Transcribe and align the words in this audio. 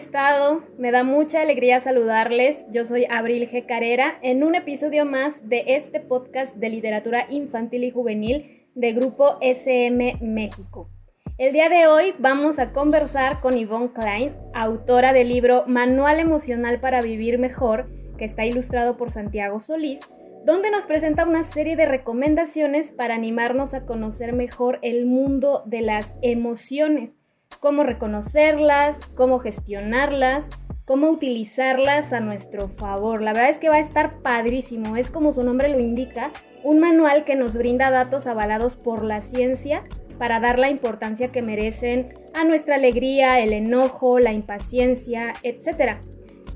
Estado? 0.00 0.62
Me 0.78 0.92
da 0.92 1.04
mucha 1.04 1.42
alegría 1.42 1.78
saludarles. 1.78 2.64
Yo 2.70 2.86
soy 2.86 3.06
Abril 3.10 3.46
G. 3.50 3.66
Carrera 3.66 4.18
en 4.22 4.42
un 4.42 4.54
episodio 4.54 5.04
más 5.04 5.46
de 5.46 5.62
este 5.66 6.00
podcast 6.00 6.56
de 6.56 6.70
literatura 6.70 7.26
infantil 7.28 7.84
y 7.84 7.90
juvenil 7.90 8.66
de 8.74 8.94
Grupo 8.94 9.36
SM 9.42 10.16
México. 10.22 10.88
El 11.36 11.52
día 11.52 11.68
de 11.68 11.86
hoy 11.86 12.14
vamos 12.18 12.58
a 12.58 12.72
conversar 12.72 13.42
con 13.42 13.54
Yvonne 13.58 13.92
Klein, 13.92 14.34
autora 14.54 15.12
del 15.12 15.28
libro 15.28 15.64
Manual 15.66 16.18
Emocional 16.18 16.80
para 16.80 17.02
Vivir 17.02 17.38
Mejor, 17.38 17.90
que 18.16 18.24
está 18.24 18.46
ilustrado 18.46 18.96
por 18.96 19.10
Santiago 19.10 19.60
Solís, 19.60 20.00
donde 20.46 20.70
nos 20.70 20.86
presenta 20.86 21.26
una 21.26 21.44
serie 21.44 21.76
de 21.76 21.84
recomendaciones 21.84 22.90
para 22.90 23.14
animarnos 23.14 23.74
a 23.74 23.84
conocer 23.84 24.32
mejor 24.32 24.78
el 24.80 25.04
mundo 25.04 25.62
de 25.66 25.82
las 25.82 26.16
emociones 26.22 27.19
cómo 27.60 27.84
reconocerlas, 27.84 28.98
cómo 29.14 29.38
gestionarlas, 29.38 30.48
cómo 30.86 31.10
utilizarlas 31.10 32.12
a 32.12 32.18
nuestro 32.20 32.68
favor. 32.68 33.22
La 33.22 33.32
verdad 33.32 33.50
es 33.50 33.58
que 33.58 33.68
va 33.68 33.76
a 33.76 33.80
estar 33.80 34.22
padrísimo, 34.22 34.96
es 34.96 35.10
como 35.10 35.32
su 35.32 35.44
nombre 35.44 35.68
lo 35.68 35.78
indica, 35.78 36.32
un 36.64 36.80
manual 36.80 37.24
que 37.24 37.36
nos 37.36 37.54
brinda 37.54 37.90
datos 37.90 38.26
avalados 38.26 38.76
por 38.76 39.04
la 39.04 39.20
ciencia 39.20 39.82
para 40.18 40.40
dar 40.40 40.58
la 40.58 40.70
importancia 40.70 41.28
que 41.28 41.42
merecen 41.42 42.08
a 42.34 42.44
nuestra 42.44 42.76
alegría, 42.76 43.40
el 43.40 43.52
enojo, 43.52 44.18
la 44.18 44.32
impaciencia, 44.32 45.34
etc. 45.42 45.98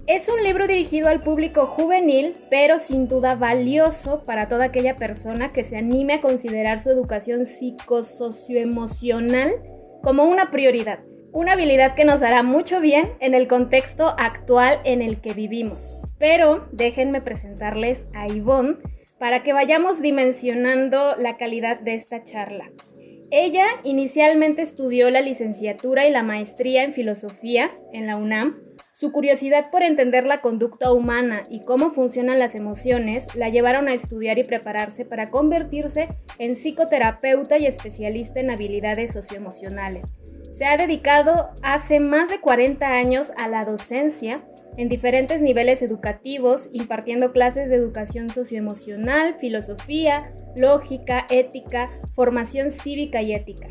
Es 0.07 0.29
un 0.29 0.43
libro 0.43 0.67
dirigido 0.67 1.09
al 1.09 1.23
público 1.23 1.67
juvenil, 1.67 2.35
pero 2.51 2.79
sin 2.79 3.09
duda 3.09 3.37
valioso 3.37 4.23
para 4.23 4.49
toda 4.49 4.67
aquella 4.67 4.97
persona 4.97 5.51
que 5.53 5.65
se 5.65 5.79
anime 5.79 6.15
a 6.15 6.21
considerar 6.21 6.79
su 6.79 6.91
educación 6.91 7.47
psicosocioemocional 7.47 9.74
como 10.05 10.25
una 10.25 10.51
prioridad, 10.51 11.01
una 11.33 11.55
habilidad 11.55 11.95
que 11.95 12.05
nos 12.05 12.23
hará 12.23 12.43
mucho 12.43 12.81
bien 12.81 13.15
en 13.21 13.35
el 13.35 13.49
contexto 13.49 14.15
actual 14.19 14.81
en 14.85 15.03
el 15.03 15.21
que 15.21 15.33
vivimos. 15.33 15.97
Pero 16.19 16.69
déjenme 16.71 17.23
presentarles 17.23 18.07
a 18.15 18.29
Ivonne 18.29 18.77
para 19.19 19.43
que 19.43 19.53
vayamos 19.53 20.03
dimensionando 20.03 21.17
la 21.17 21.39
calidad 21.39 21.81
de 21.81 21.95
esta 21.95 22.23
charla. 22.23 22.71
Ella 23.31 23.65
inicialmente 23.83 24.63
estudió 24.63 25.11
la 25.11 25.23
licenciatura 25.23 26.07
y 26.07 26.13
la 26.13 26.23
maestría 26.23 26.85
en 26.85 26.93
filosofía 26.93 27.71
en 27.93 28.07
la 28.07 28.17
UNAM. 28.17 28.63
Su 28.97 29.11
curiosidad 29.11 29.73
por 29.73 29.83
entender 29.83 30.25
la 30.25 30.41
conducta 30.41 30.93
humana 30.93 31.43
y 31.51 31.65
cómo 31.65 31.91
funcionan 31.91 32.39
las 32.39 32.55
emociones 32.55 33.27
la 33.35 33.49
llevaron 33.49 33.89
a 33.89 33.93
estudiar 33.93 34.39
y 34.39 34.45
prepararse 34.45 35.05
para 35.05 35.31
convertirse 35.31 36.11
en 36.39 36.55
psicoterapeuta 36.55 37.59
y 37.59 37.67
especialista 37.67 38.39
en 38.39 38.51
habilidades 38.51 39.13
socioemocionales. 39.13 40.13
Se 40.53 40.65
ha 40.65 40.77
dedicado 40.77 41.51
hace 41.65 41.99
más 41.99 42.29
de 42.29 42.41
40 42.41 42.87
años 42.87 43.33
a 43.37 43.49
la 43.49 43.65
docencia 43.65 44.45
en 44.77 44.89
diferentes 44.89 45.43
niveles 45.43 45.83
educativos, 45.83 46.71
impartiendo 46.73 47.33
clases 47.33 47.71
de 47.71 47.75
educación 47.75 48.31
socioemocional, 48.31 49.35
filosofía, 49.41 50.33
lógica, 50.55 51.27
ética, 51.31 51.91
formación 52.15 52.71
cívica 52.71 53.23
y 53.23 53.35
ética. 53.35 53.71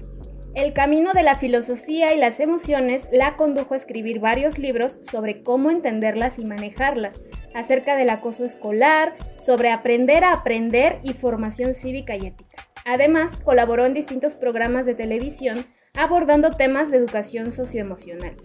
El 0.56 0.74
camino 0.74 1.14
de 1.14 1.24
la 1.24 1.34
filosofía 1.34 2.14
y 2.14 2.20
las 2.20 2.40
emociones 2.40 3.08
la 3.12 3.38
condujo 3.38 3.74
a 3.74 3.78
escribir 3.78 4.20
varios 4.20 4.60
libros 4.60 5.00
sobre 5.02 5.42
cómo 5.42 5.72
entenderlas 5.72 6.38
y 6.38 6.46
manejarlas, 6.46 7.22
acerca 7.56 7.96
del 7.96 8.12
acoso 8.12 8.46
escolar, 8.46 9.16
sobre 9.40 9.72
aprender 9.72 10.24
a 10.24 10.32
aprender 10.32 11.00
y 11.02 11.14
formación 11.14 11.74
cívica 11.74 12.16
y 12.16 12.28
ética. 12.28 12.68
Además, 12.86 13.40
colaboró 13.40 13.86
en 13.86 13.96
distintos 13.96 14.36
programas 14.36 14.86
de 14.86 14.94
televisión 14.94 15.66
abordando 15.96 16.52
temas 16.52 16.92
de 16.92 16.98
educación 16.98 17.52
socioemocional. 17.52 18.36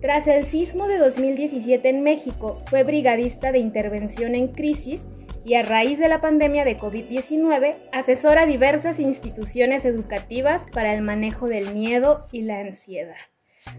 Tras 0.00 0.26
el 0.26 0.44
sismo 0.44 0.88
de 0.88 0.98
2017 0.98 1.88
en 1.88 2.02
México, 2.02 2.60
fue 2.66 2.82
brigadista 2.82 3.52
de 3.52 3.60
intervención 3.60 4.34
en 4.34 4.48
crisis 4.48 5.06
y 5.44 5.54
a 5.54 5.62
raíz 5.62 5.98
de 5.98 6.08
la 6.08 6.20
pandemia 6.20 6.64
de 6.64 6.78
COVID-19 6.78 7.74
asesora 7.92 8.46
diversas 8.46 9.00
instituciones 9.00 9.84
educativas 9.84 10.66
para 10.72 10.94
el 10.94 11.02
manejo 11.02 11.48
del 11.48 11.74
miedo 11.74 12.26
y 12.32 12.42
la 12.42 12.60
ansiedad. 12.60 13.16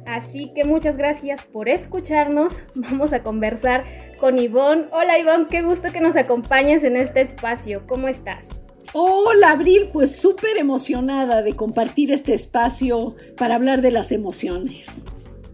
Así 0.05 0.51
que 0.53 0.63
muchas 0.63 0.95
gracias 0.97 1.45
por 1.45 1.67
escucharnos. 1.67 2.61
Vamos 2.75 3.13
a 3.13 3.23
conversar 3.23 3.85
con 4.19 4.39
Ivonne. 4.39 4.87
Hola 4.91 5.19
Ivonne, 5.19 5.47
qué 5.49 5.61
gusto 5.61 5.91
que 5.91 6.01
nos 6.01 6.15
acompañes 6.15 6.83
en 6.83 6.95
este 6.95 7.21
espacio. 7.21 7.83
¿Cómo 7.87 8.07
estás? 8.07 8.47
Hola 8.93 9.51
Abril, 9.51 9.89
pues 9.91 10.15
súper 10.15 10.57
emocionada 10.57 11.41
de 11.41 11.53
compartir 11.53 12.11
este 12.11 12.33
espacio 12.33 13.15
para 13.37 13.55
hablar 13.55 13.81
de 13.81 13.91
las 13.91 14.11
emociones. 14.11 15.05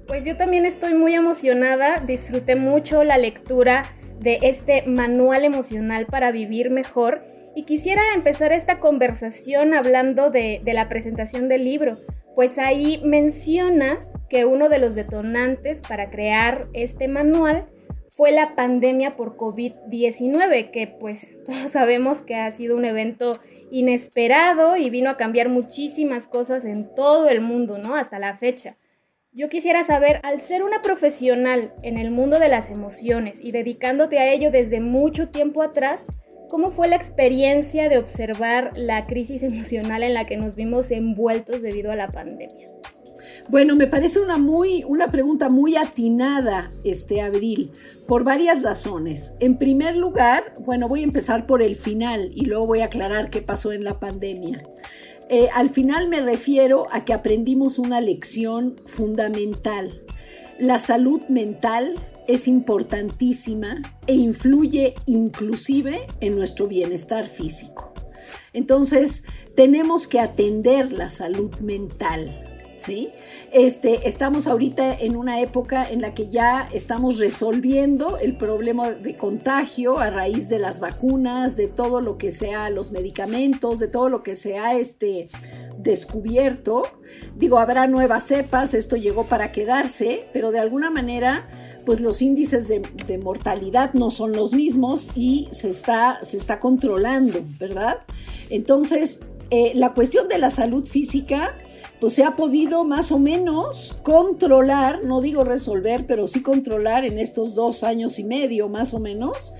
Pues 0.08 0.26
yo 0.26 0.36
también 0.36 0.66
estoy 0.66 0.96
muy 0.96 1.14
emocionada, 1.14 1.98
disfruté 1.98 2.56
mucho 2.56 3.04
la 3.04 3.18
lectura 3.18 3.84
de 4.20 4.40
este 4.44 4.84
manual 4.84 5.44
emocional 5.44 6.06
para 6.06 6.32
vivir 6.32 6.70
mejor 6.70 7.24
y 7.56 7.64
quisiera 7.64 8.02
empezar 8.14 8.52
esta 8.52 8.80
conversación 8.80 9.74
hablando 9.74 10.30
de, 10.30 10.62
de, 10.64 10.74
la 10.74 10.88
presentación 10.88 11.50
del 11.50 11.66
libro, 11.66 11.98
pues 12.36 12.58
ahí 12.58 13.02
mencionas 13.04 14.14
que 14.30 14.46
uno 14.46 14.70
de 14.70 14.80
los 14.80 14.96
detonantes 14.96 15.82
para 15.82 16.10
crear 16.10 16.68
este 16.74 17.08
manual 17.08 17.68
fue 18.20 18.32
la 18.34 18.54
pandemia 18.54 19.16
por 19.16 19.38
COVID-19, 19.38 20.72
que 20.72 20.88
pues 20.88 21.32
todos 21.46 21.72
sabemos 21.72 22.22
que 22.22 22.36
ha 22.36 22.52
sido 22.52 22.76
un 22.76 22.84
evento 22.84 23.40
inesperado 23.72 24.76
y 24.76 24.90
vino 24.90 25.10
a 25.10 25.16
cambiar 25.16 25.48
muchísimas 25.48 26.28
cosas 26.28 26.66
en 26.66 26.94
todo 26.96 27.30
el 27.30 27.40
mundo, 27.40 27.78
¿no? 27.78 27.96
Hasta 27.96 28.20
la 28.20 28.36
fecha. 28.36 28.76
Yo 29.32 29.48
quisiera 29.48 29.84
saber, 29.84 30.20
al 30.24 30.42
ser 30.42 30.64
una 30.64 30.82
profesional 30.82 31.72
en 31.84 32.00
el 32.00 32.10
mundo 32.10 32.40
de 32.40 32.50
las 32.50 32.68
emociones 32.68 33.38
y 33.40 33.52
dedicándote 33.52 34.18
a 34.18 34.34
ello 34.34 34.50
desde 34.50 34.82
mucho 34.82 35.30
tiempo 35.30 35.62
atrás, 35.62 36.02
¿cómo 36.50 36.72
fue 36.72 36.88
la 36.88 36.96
experiencia 36.96 37.90
de 37.90 38.00
observar 38.00 38.72
la 38.76 39.06
crisis 39.06 39.44
emocional 39.44 40.02
en 40.02 40.16
la 40.16 40.26
que 40.26 40.36
nos 40.36 40.56
vimos 40.56 40.90
envueltos 40.90 41.62
debido 41.62 41.92
a 41.92 41.96
la 41.96 42.08
pandemia? 42.08 42.70
Bueno, 43.50 43.76
me 43.76 43.86
parece 43.86 44.20
una 44.20 44.40
muy 44.40 44.84
una 44.84 45.12
pregunta 45.12 45.50
muy 45.50 45.76
atinada, 45.76 46.72
este 46.84 47.22
Abril, 47.22 47.72
por 48.08 48.24
varias 48.24 48.64
razones. 48.64 49.36
En 49.40 49.60
primer 49.60 49.96
lugar, 49.96 50.56
bueno, 50.60 50.88
voy 50.88 51.02
a 51.02 51.04
empezar 51.04 51.46
por 51.46 51.62
el 51.62 51.76
final 51.76 52.32
y 52.34 52.46
luego 52.46 52.66
voy 52.66 52.82
a 52.82 52.86
aclarar 52.86 53.30
qué 53.30 53.44
pasó 53.44 53.74
en 53.74 53.84
la 53.84 54.00
pandemia. 54.00 54.58
Eh, 55.32 55.48
al 55.54 55.70
final 55.70 56.10
me 56.10 56.22
refiero 56.22 56.88
a 56.92 57.06
que 57.06 57.14
aprendimos 57.14 57.78
una 57.78 58.02
lección 58.02 58.82
fundamental. 58.86 60.02
La 60.58 60.80
salud 60.80 61.22
mental 61.30 61.94
es 62.28 62.48
importantísima 62.48 63.80
e 64.08 64.16
influye 64.16 64.96
inclusive 65.06 66.08
en 66.20 66.36
nuestro 66.36 66.68
bienestar 66.68 67.28
físico. 67.28 67.94
Entonces, 68.54 69.24
tenemos 69.56 70.08
que 70.08 70.20
atender 70.20 70.92
la 70.92 71.12
salud 71.12 71.56
mental. 71.60 72.49
¿Sí? 72.80 73.10
Este, 73.52 74.08
estamos 74.08 74.48
ahorita 74.48 74.94
en 74.94 75.16
una 75.16 75.40
época 75.42 75.84
en 75.90 76.02
la 76.02 76.14
que 76.14 76.30
ya 76.30 76.70
estamos 76.74 77.20
resolviendo 77.20 78.18
el 78.18 78.38
problema 78.38 78.92
de 78.92 79.18
contagio 79.18 80.00
a 80.00 80.10
raíz 80.10 80.50
de 80.50 80.60
las 80.60 80.80
vacunas, 80.80 81.56
de 81.56 81.68
todo 81.68 82.02
lo 82.02 82.18
que 82.18 82.32
sea 82.32 82.70
los 82.70 82.92
medicamentos, 82.92 83.80
de 83.80 83.88
todo 83.88 84.10
lo 84.10 84.24
que 84.24 84.36
sea 84.36 84.76
este 84.76 85.28
descubierto. 85.78 86.84
Digo, 87.36 87.60
habrá 87.60 87.88
nuevas 87.88 88.24
cepas, 88.24 88.74
esto 88.74 88.96
llegó 88.96 89.26
para 89.26 89.52
quedarse, 89.52 90.28
pero 90.34 90.52
de 90.52 90.60
alguna 90.60 90.90
manera 90.90 91.48
pues 91.86 92.02
los 92.02 92.22
índices 92.22 92.68
de, 92.68 93.18
mortalidad 93.18 93.94
no 93.94 94.12
son 94.12 94.34
los 94.34 94.54
mismos 94.54 95.10
y 95.16 95.48
se 95.50 95.70
está, 95.70 96.20
se 96.22 96.38
está 96.38 96.60
controlando, 96.60 97.44
¿verdad? 97.60 98.00
Entonces, 98.52 99.22
eh, 99.50 99.72
la 99.74 99.94
cuestión 99.94 100.28
de 100.28 100.38
la 100.38 100.52
salud 100.52 100.86
física 100.88 101.58
pues 102.00 102.14
se 102.14 102.24
ha 102.24 102.36
podido 102.36 102.84
más 102.86 103.12
o 103.12 103.20
menos 103.20 103.98
controlar, 104.04 105.04
no 105.04 105.22
digo 105.22 105.44
resolver, 105.44 106.06
pero 106.06 106.28
sí 106.28 106.42
controlar 106.42 107.04
en 107.04 107.20
estos 107.20 107.56
dos 107.56 107.84
años 107.84 108.20
y 108.20 108.24
medio 108.24 108.70
más 108.70 108.94
o 108.94 109.00
menos. 109.00 109.54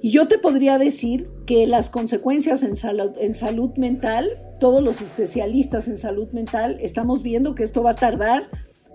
Y 0.00 0.10
yo 0.10 0.26
te 0.26 0.38
podría 0.38 0.78
decir 0.78 1.30
que 1.46 1.66
las 1.68 1.88
consecuencias 1.88 2.64
en 2.64 2.74
salud, 2.74 3.12
en 3.18 3.34
salud 3.34 3.70
mental, 3.76 4.42
todos 4.58 4.82
los 4.82 5.00
especialistas 5.00 5.86
en 5.86 5.96
salud 5.96 6.28
mental, 6.32 6.78
estamos 6.82 7.22
viendo 7.22 7.54
que 7.54 7.62
esto 7.62 7.84
va 7.84 7.90
a 7.90 7.94
tardar 7.94 8.48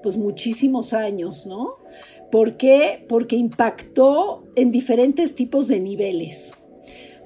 pues 0.04 0.18
muchísimos 0.18 0.94
años, 0.94 1.48
¿no? 1.48 1.78
¿Por 2.32 2.58
qué? 2.58 3.06
Porque 3.08 3.38
impactó 3.38 4.44
en 4.56 4.72
diferentes 4.72 5.36
tipos 5.36 5.70
de 5.70 5.80
niveles. 5.80 6.56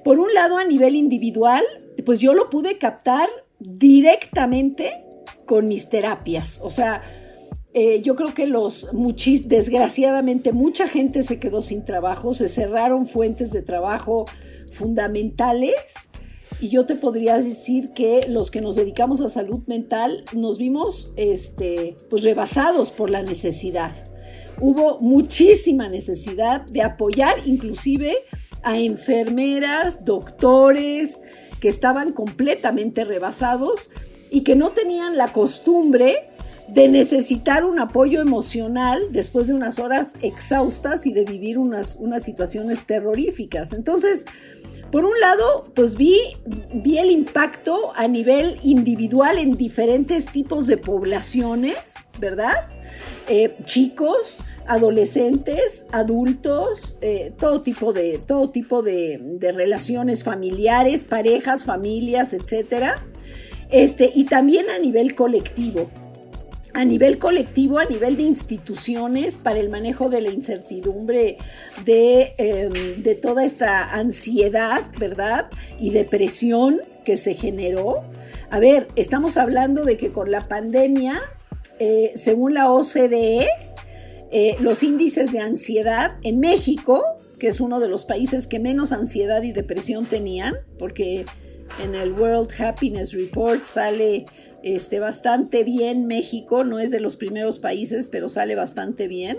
Por 0.04 0.20
un 0.20 0.32
lado, 0.32 0.58
a 0.58 0.64
nivel 0.64 0.94
individual, 0.94 1.64
pues 2.06 2.20
yo 2.20 2.34
lo 2.34 2.50
pude 2.50 2.78
captar 2.78 3.28
directamente 3.58 5.04
con 5.52 5.66
mis 5.66 5.90
terapias. 5.90 6.60
O 6.62 6.70
sea, 6.70 7.02
eh, 7.74 8.00
yo 8.00 8.14
creo 8.14 8.32
que 8.32 8.46
los, 8.46 8.88
desgraciadamente, 9.44 10.54
mucha 10.54 10.88
gente 10.88 11.22
se 11.22 11.38
quedó 11.38 11.60
sin 11.60 11.84
trabajo, 11.84 12.32
se 12.32 12.48
cerraron 12.48 13.04
fuentes 13.04 13.52
de 13.52 13.60
trabajo 13.60 14.24
fundamentales 14.72 15.74
y 16.58 16.70
yo 16.70 16.86
te 16.86 16.94
podría 16.94 17.36
decir 17.36 17.90
que 17.92 18.22
los 18.28 18.50
que 18.50 18.62
nos 18.62 18.76
dedicamos 18.76 19.20
a 19.20 19.28
salud 19.28 19.60
mental 19.66 20.24
nos 20.32 20.56
vimos 20.56 21.12
este, 21.16 21.98
pues 22.08 22.22
rebasados 22.22 22.90
por 22.90 23.10
la 23.10 23.20
necesidad. 23.20 23.92
Hubo 24.58 25.00
muchísima 25.00 25.90
necesidad 25.90 26.62
de 26.62 26.80
apoyar 26.80 27.46
inclusive 27.46 28.16
a 28.62 28.78
enfermeras, 28.78 30.06
doctores 30.06 31.20
que 31.60 31.68
estaban 31.68 32.12
completamente 32.12 33.04
rebasados 33.04 33.90
y 34.32 34.42
que 34.42 34.56
no 34.56 34.72
tenían 34.72 35.16
la 35.16 35.28
costumbre 35.28 36.30
de 36.66 36.88
necesitar 36.88 37.64
un 37.64 37.78
apoyo 37.78 38.20
emocional 38.22 39.08
después 39.10 39.46
de 39.46 39.54
unas 39.54 39.78
horas 39.78 40.14
exhaustas 40.22 41.06
y 41.06 41.12
de 41.12 41.24
vivir 41.24 41.58
unas, 41.58 41.96
unas 41.96 42.24
situaciones 42.24 42.86
terroríficas. 42.86 43.74
Entonces, 43.74 44.24
por 44.90 45.04
un 45.04 45.18
lado, 45.20 45.64
pues 45.74 45.96
vi, 45.96 46.18
vi 46.72 46.98
el 46.98 47.10
impacto 47.10 47.92
a 47.94 48.08
nivel 48.08 48.58
individual 48.62 49.38
en 49.38 49.52
diferentes 49.52 50.26
tipos 50.26 50.66
de 50.66 50.78
poblaciones, 50.78 52.08
¿verdad? 52.18 52.68
Eh, 53.28 53.56
chicos, 53.64 54.40
adolescentes, 54.66 55.86
adultos, 55.92 56.98
eh, 57.02 57.32
todo 57.38 57.60
tipo, 57.62 57.92
de, 57.92 58.18
todo 58.18 58.50
tipo 58.50 58.82
de, 58.82 59.18
de, 59.22 59.52
relaciones 59.52 60.24
familiares, 60.24 61.04
parejas, 61.04 61.64
familias, 61.64 62.32
etcétera. 62.32 62.94
Este, 63.72 64.12
y 64.14 64.24
también 64.24 64.70
a 64.70 64.78
nivel 64.78 65.14
colectivo 65.14 65.90
a 66.74 66.84
nivel 66.84 67.18
colectivo, 67.18 67.78
a 67.78 67.84
nivel 67.84 68.16
de 68.16 68.22
instituciones, 68.22 69.38
para 69.38 69.58
el 69.60 69.68
manejo 69.68 70.08
de 70.08 70.22
la 70.22 70.30
incertidumbre, 70.30 71.38
de, 71.84 72.34
em, 72.38 73.02
de 73.02 73.14
toda 73.14 73.44
esta 73.44 73.84
ansiedad, 73.84 74.82
¿verdad? 74.98 75.50
Y 75.78 75.90
depresión 75.90 76.80
que 77.04 77.16
se 77.16 77.34
generó. 77.34 78.02
A 78.50 78.58
ver, 78.58 78.88
estamos 78.96 79.36
hablando 79.36 79.84
de 79.84 79.96
que 79.96 80.12
con 80.12 80.30
la 80.30 80.48
pandemia, 80.48 81.20
eh, 81.78 82.12
según 82.14 82.54
la 82.54 82.70
OCDE, 82.70 83.48
eh, 84.30 84.56
los 84.60 84.82
índices 84.82 85.32
de 85.32 85.40
ansiedad 85.40 86.12
en 86.22 86.40
México, 86.40 87.02
que 87.38 87.48
es 87.48 87.60
uno 87.60 87.80
de 87.80 87.88
los 87.88 88.04
países 88.04 88.46
que 88.46 88.60
menos 88.60 88.92
ansiedad 88.92 89.42
y 89.42 89.52
depresión 89.52 90.06
tenían, 90.06 90.54
porque 90.78 91.26
en 91.80 91.94
el 91.94 92.12
World 92.12 92.50
Happiness 92.60 93.12
Report 93.12 93.64
sale 93.64 94.26
este, 94.62 95.00
bastante 95.00 95.64
bien 95.64 96.06
México, 96.06 96.64
no 96.64 96.78
es 96.78 96.90
de 96.90 97.00
los 97.00 97.16
primeros 97.16 97.58
países, 97.58 98.06
pero 98.06 98.28
sale 98.28 98.54
bastante 98.54 99.08
bien. 99.08 99.38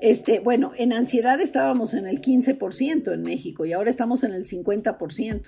Este, 0.00 0.40
bueno, 0.40 0.72
en 0.76 0.92
ansiedad 0.92 1.40
estábamos 1.40 1.94
en 1.94 2.06
el 2.06 2.20
15% 2.20 3.12
en 3.12 3.22
México 3.22 3.64
y 3.64 3.72
ahora 3.72 3.90
estamos 3.90 4.24
en 4.24 4.32
el 4.32 4.44
50%. 4.44 5.42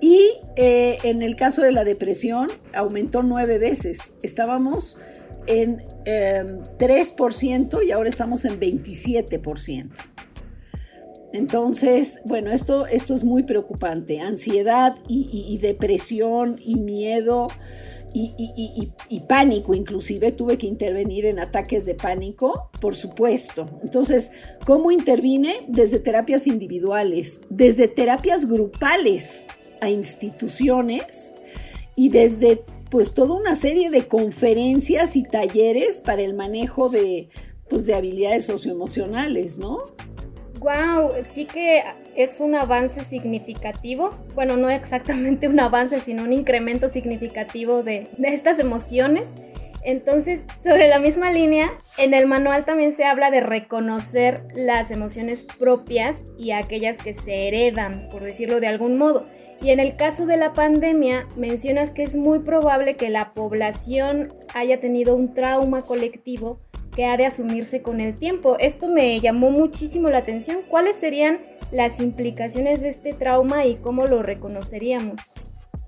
Y 0.00 0.32
eh, 0.56 0.98
en 1.02 1.22
el 1.22 1.36
caso 1.36 1.62
de 1.62 1.72
la 1.72 1.84
depresión 1.84 2.48
aumentó 2.74 3.22
nueve 3.22 3.58
veces. 3.58 4.14
Estábamos 4.22 4.98
en 5.46 5.82
3% 6.04 7.78
em, 7.80 7.88
y 7.88 7.90
ahora 7.90 8.08
estamos 8.08 8.44
en 8.44 8.60
27%. 8.60 9.90
Entonces, 11.34 12.20
bueno, 12.26 12.52
esto, 12.52 12.86
esto 12.86 13.12
es 13.12 13.24
muy 13.24 13.42
preocupante. 13.42 14.20
Ansiedad 14.20 14.94
y, 15.08 15.58
depresión 15.60 16.60
y 16.64 16.76
miedo 16.76 17.48
y, 18.12 18.92
y, 19.08 19.20
pánico, 19.20 19.74
inclusive 19.74 20.30
tuve 20.30 20.58
que 20.58 20.68
intervenir 20.68 21.26
en 21.26 21.40
ataques 21.40 21.86
de 21.86 21.96
pánico, 21.96 22.70
por 22.80 22.94
supuesto. 22.94 23.66
Entonces, 23.82 24.30
¿cómo 24.64 24.92
intervine? 24.92 25.66
Desde 25.66 25.98
terapias 25.98 26.46
individuales, 26.46 27.40
desde 27.50 27.88
terapias 27.88 28.46
grupales 28.46 29.48
a 29.80 29.90
instituciones 29.90 31.34
y 31.96 32.10
desde 32.10 32.62
pues 32.92 33.12
toda 33.12 33.34
una 33.34 33.56
serie 33.56 33.90
de 33.90 34.06
conferencias 34.06 35.16
y 35.16 35.24
talleres 35.24 36.00
para 36.00 36.22
el 36.22 36.34
manejo 36.34 36.90
de, 36.90 37.28
pues, 37.68 37.86
de 37.86 37.94
habilidades 37.94 38.46
socioemocionales, 38.46 39.58
¿no? 39.58 39.82
Wow, 40.64 41.12
sí 41.30 41.44
que 41.44 41.82
es 42.16 42.40
un 42.40 42.54
avance 42.54 43.04
significativo. 43.04 44.08
Bueno, 44.34 44.56
no 44.56 44.70
exactamente 44.70 45.46
un 45.46 45.60
avance, 45.60 46.00
sino 46.00 46.22
un 46.22 46.32
incremento 46.32 46.88
significativo 46.88 47.82
de, 47.82 48.08
estas 48.22 48.58
emociones. 48.58 49.28
Entonces, 49.82 50.40
sobre 50.62 50.88
la 50.88 51.00
misma 51.00 51.30
línea, 51.30 51.76
en 51.98 52.14
el 52.14 52.26
manual 52.26 52.64
también 52.64 52.94
se 52.94 53.04
habla 53.04 53.30
de 53.30 53.40
reconocer 53.40 54.46
las 54.54 54.90
emociones 54.90 55.44
propias 55.44 56.22
y 56.38 56.52
aquellas 56.52 56.96
que 56.96 57.12
se 57.12 57.48
heredan, 57.48 58.08
por 58.10 58.24
decirlo 58.24 58.58
de 58.58 58.68
algún 58.68 58.96
modo. 58.96 59.26
Y 59.60 59.68
en 59.68 59.80
el 59.80 59.96
caso 59.96 60.24
de 60.24 60.38
la 60.38 60.54
pandemia, 60.54 61.28
mencionas 61.36 61.90
que 61.90 62.04
es 62.04 62.16
muy 62.16 62.38
probable 62.38 62.96
que 62.96 63.10
la 63.10 63.34
población 63.34 64.32
haya 64.54 64.80
tenido 64.80 65.14
un 65.14 65.34
trauma 65.34 65.82
colectivo 65.82 66.58
que 66.94 67.04
ha 67.04 67.16
de 67.16 67.26
asumirse 67.26 67.82
con 67.82 68.00
el 68.00 68.18
tiempo. 68.18 68.56
Esto 68.58 68.88
me 68.88 69.20
llamó 69.20 69.50
muchísimo 69.50 70.08
la 70.10 70.18
atención. 70.18 70.60
¿Cuáles 70.68 70.96
serían 70.96 71.40
las 71.72 72.00
implicaciones 72.00 72.80
de 72.80 72.88
este 72.88 73.12
trauma 73.12 73.66
y 73.66 73.76
cómo 73.76 74.06
lo 74.06 74.22
reconoceríamos? 74.22 75.20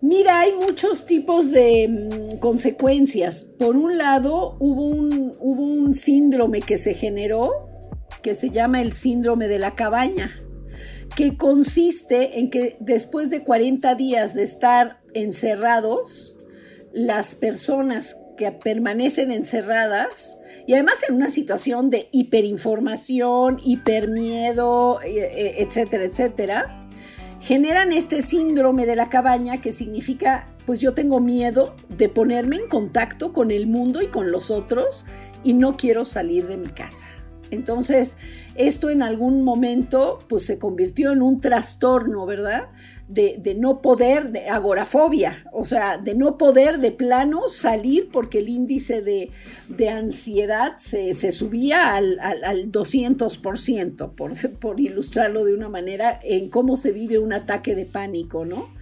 Mira, 0.01 0.41
hay 0.41 0.53
muchos 0.53 1.07
tipos 1.07 1.51
de 1.51 1.89
mm, 1.89 2.39
consecuencias. 2.39 3.45
Por 3.59 3.77
un 3.77 3.99
lado, 3.99 4.57
hubo 4.61 4.87
un, 4.87 5.37
hubo 5.41 5.63
un 5.63 5.95
síndrome 5.95 6.61
que 6.61 6.77
se 6.77 6.95
generó, 6.95 7.69
que 8.23 8.35
se 8.35 8.51
llama 8.51 8.83
el 8.83 8.93
síndrome 8.93 9.49
de 9.49 9.59
la 9.59 9.75
cabaña, 9.75 10.43
que 11.17 11.37
consiste 11.37 12.39
en 12.39 12.51
que 12.51 12.77
después 12.81 13.31
de 13.31 13.43
40 13.43 13.95
días 13.95 14.35
de 14.35 14.43
estar 14.43 15.01
encerrados, 15.15 16.37
las 16.93 17.35
personas 17.35 18.17
que 18.37 18.53
permanecen 18.53 19.31
encerradas 19.31 20.39
y 20.67 20.75
además 20.75 21.05
en 21.09 21.15
una 21.15 21.31
situación 21.31 21.91
de 21.91 22.09
hiperinformación, 22.13 23.61
hipermiedo, 23.63 25.01
eh, 25.03 25.19
eh, 25.19 25.55
etcétera, 25.59 26.05
etcétera, 26.05 26.87
generan 27.41 27.93
este 27.93 28.23
síndrome 28.23 28.87
de 28.87 28.97
la 28.97 29.09
cabaña 29.09 29.61
que 29.61 29.71
significa, 29.73 30.49
pues 30.67 30.81
yo 30.81 30.95
tengo 30.95 31.21
miedo 31.21 31.77
de 31.89 32.09
ponerme 32.09 32.57
en 32.57 32.69
contacto 32.69 33.33
con 33.33 33.53
el 33.53 33.69
mundo 33.69 34.03
y 34.03 34.09
con 34.09 34.33
los 34.33 34.51
otros 34.51 35.05
y 35.45 35.53
no 35.53 35.77
quiero 35.77 36.05
salir 36.05 36.49
de 36.49 36.57
mi 36.57 36.69
casa. 36.69 37.07
Entonces, 37.53 38.19
esto 38.57 38.91
en 38.91 39.03
algún 39.03 39.45
momento 39.45 40.19
pues 40.29 40.45
se 40.45 40.59
convirtió 40.59 41.13
en 41.13 41.23
un 41.23 41.41
trastorno, 41.41 42.27
¿verdad? 42.27 42.71
De, 43.09 43.57
no 43.57 43.81
poder, 43.83 44.31
de 44.31 44.49
agorafobia, 44.49 45.45
o 45.53 45.65
sea, 45.65 45.97
de 45.99 46.15
no 46.15 46.37
poder 46.39 46.81
de 46.81 46.91
plano 46.91 47.49
salir 47.49 48.09
porque 48.13 48.41
el 48.41 48.49
índice 48.49 49.01
de, 49.01 49.31
ansiedad 49.89 50.77
se, 50.79 51.13
subía 51.31 51.95
al, 51.95 52.19
al, 52.21 52.73
200%, 52.73 54.11
por, 54.15 54.59
por 54.59 54.81
ilustrarlo 54.81 55.45
de 55.45 55.55
una 55.55 55.69
manera, 55.69 56.19
en 56.23 56.51
cómo 56.51 56.77
se 56.77 56.93
vive 56.93 57.19
un 57.19 57.33
ataque 57.33 57.75
de 57.75 57.87
pánico, 57.87 58.45
¿no? 58.45 58.75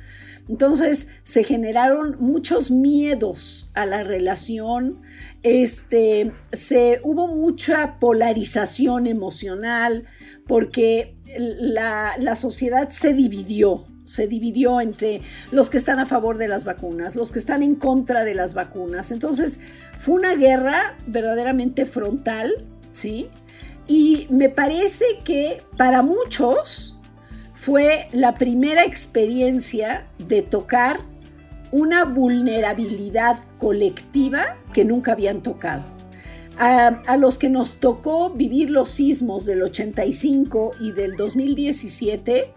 Entonces 0.49 1.09
se 1.23 1.43
generaron 1.43 2.17
muchos 2.21 2.71
miedos 2.71 3.71
a 3.75 3.87
la 3.87 4.03
relación, 4.03 5.01
este, 5.43 6.33
se, 6.53 7.01
hubo 7.03 7.29
mucha 7.29 7.99
polarización 7.99 9.07
emocional 9.07 10.05
porque 10.47 11.15
la, 11.39 12.15
la 12.19 12.35
sociedad 12.35 12.91
se 12.91 13.15
dividió, 13.15 13.87
se 14.05 14.27
dividió 14.27 14.81
entre 14.81 15.23
los 15.51 15.71
que 15.71 15.77
están 15.77 15.99
a 15.99 16.07
favor 16.07 16.39
de 16.39 16.49
las 16.49 16.65
vacunas, 16.65 17.17
los 17.17 17.33
que 17.33 17.39
están 17.39 17.63
en 17.63 17.75
contra 17.75 18.25
de 18.25 18.35
las 18.35 18.55
vacunas. 18.55 19.11
Entonces, 19.11 19.61
fue 19.99 20.15
una 20.15 20.35
guerra 20.35 20.97
verdaderamente 21.07 21.87
frontal, 21.87 22.53
¿sí? 22.93 23.29
Y 23.87 24.27
me 24.31 24.49
parece 24.49 25.05
que 25.25 25.63
para 25.77 26.03
muchos 26.03 26.99
fue 27.55 28.09
la 28.13 28.35
primera 28.35 28.85
experiencia 28.85 30.07
de 30.19 30.43
tocar 30.43 31.01
una 31.73 32.05
vulnerabilidad 32.05 33.41
colectiva 33.59 34.57
que 34.73 34.85
nunca 34.85 35.13
habían 35.13 35.43
tocado. 35.43 35.83
A, 36.57 37.17
los 37.17 37.37
que 37.37 37.49
nos 37.49 37.81
tocó 37.81 38.31
vivir 38.31 38.71
los 38.71 38.89
sismos 38.91 39.45
del 39.45 39.63
85 39.63 40.71
y 40.79 40.93
del 40.93 41.17
2017, 41.17 42.53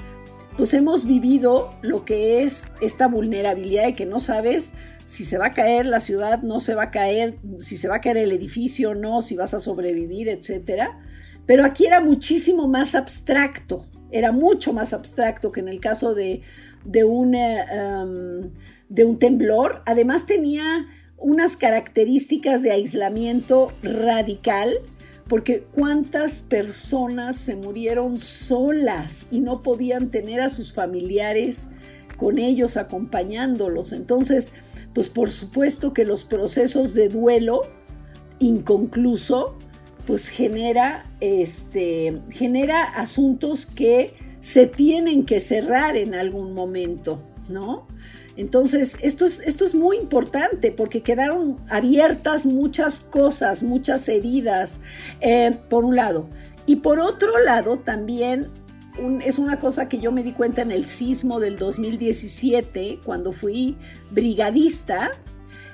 pues 0.58 0.74
hemos 0.74 1.06
vivido 1.06 1.72
lo 1.84 2.04
que 2.04 2.44
es 2.44 2.66
esta 2.82 3.08
vulnerabilidad 3.08 3.86
de 3.86 3.94
que 3.94 4.08
no 4.08 4.20
sabes 4.20 4.74
si 5.06 5.24
se 5.24 5.38
va 5.38 5.48
a 5.48 5.52
caer 5.52 5.86
la 5.86 6.00
ciudad, 6.00 6.42
no 6.42 6.60
se 6.60 6.76
va 6.76 6.84
a 6.84 6.92
caer, 6.92 7.36
si 7.60 7.78
se 7.78 7.88
va 7.88 7.98
a 7.98 8.02
caer 8.02 8.18
el 8.18 8.32
edificio, 8.32 8.94
no, 8.96 9.22
si 9.22 9.38
vas 9.38 9.54
a 9.54 9.60
sobrevivir, 9.60 10.28
etcétera. 10.28 11.00
Pero 11.46 11.64
aquí 11.64 11.86
era 11.86 12.02
muchísimo 12.02 12.68
más 12.68 12.96
abstracto, 12.96 13.86
era 14.12 14.34
mucho 14.34 14.74
más 14.74 14.94
abstracto 14.94 15.52
que 15.52 15.62
en 15.62 15.70
el 15.70 15.80
caso 15.80 16.14
de, 16.14 16.42
de, 16.84 17.06
um, 17.06 18.52
de 18.90 19.06
un 19.06 19.20
temblor. 19.20 19.82
Además 19.86 20.26
tenía 20.26 20.88
unas 21.18 21.56
características 21.56 22.64
de 22.64 22.72
aislamiento 22.72 23.72
radical 23.82 24.74
porque 25.28 25.66
cuántas 25.72 26.42
personas 26.42 27.36
se 27.38 27.56
murieron 27.56 28.18
solas 28.18 29.28
y 29.32 29.40
no 29.42 29.62
podían 29.62 30.10
tener 30.10 30.42
a 30.42 30.50
sus 30.50 30.74
familiares 30.74 31.70
con 32.18 32.40
ellos 32.40 32.78
acompañándolos. 32.78 33.94
Entonces, 33.94 34.52
pues 34.94 35.10
por 35.10 35.32
supuesto 35.32 35.94
que 35.94 36.06
los 36.06 36.24
procesos 36.24 36.94
de 36.94 37.10
duelo 37.10 37.62
inconcluso, 38.40 39.56
pues 40.06 40.30
genera, 40.30 41.12
este, 41.20 42.20
genera 42.30 42.84
asuntos 42.84 43.66
que 43.66 44.14
se 44.40 44.66
tienen 44.66 45.26
que 45.26 45.40
cerrar 45.40 45.98
en 45.98 46.16
algún 46.16 46.54
momento, 46.54 47.22
¿no? 47.50 47.88
Entonces, 48.38 48.98
esto 49.02 49.26
es, 49.26 49.40
esto 49.42 49.66
es 49.66 49.76
muy 49.76 49.98
importante 49.98 50.72
porque 50.72 51.02
quedaron 51.02 51.58
abiertas 51.70 52.46
muchas 52.46 53.02
cosas, 53.02 53.64
muchas 53.64 54.08
heridas, 54.08 54.82
eh, 55.20 55.58
por 55.70 55.84
un 55.84 55.96
lado. 55.96 56.30
Y 56.68 56.78
por 56.78 57.00
otro 57.00 57.40
lado, 57.44 57.80
también 57.80 58.46
es 59.26 59.40
una 59.40 59.60
cosa 59.60 59.90
que 59.90 60.00
yo 60.00 60.12
me 60.12 60.24
di 60.24 60.34
cuenta 60.34 60.62
en 60.62 60.72
el 60.72 60.86
sismo 60.86 61.40
del 61.40 61.58
2017, 61.58 63.00
cuando 63.04 63.32
fui 63.32 63.78
brigadista, 64.12 65.12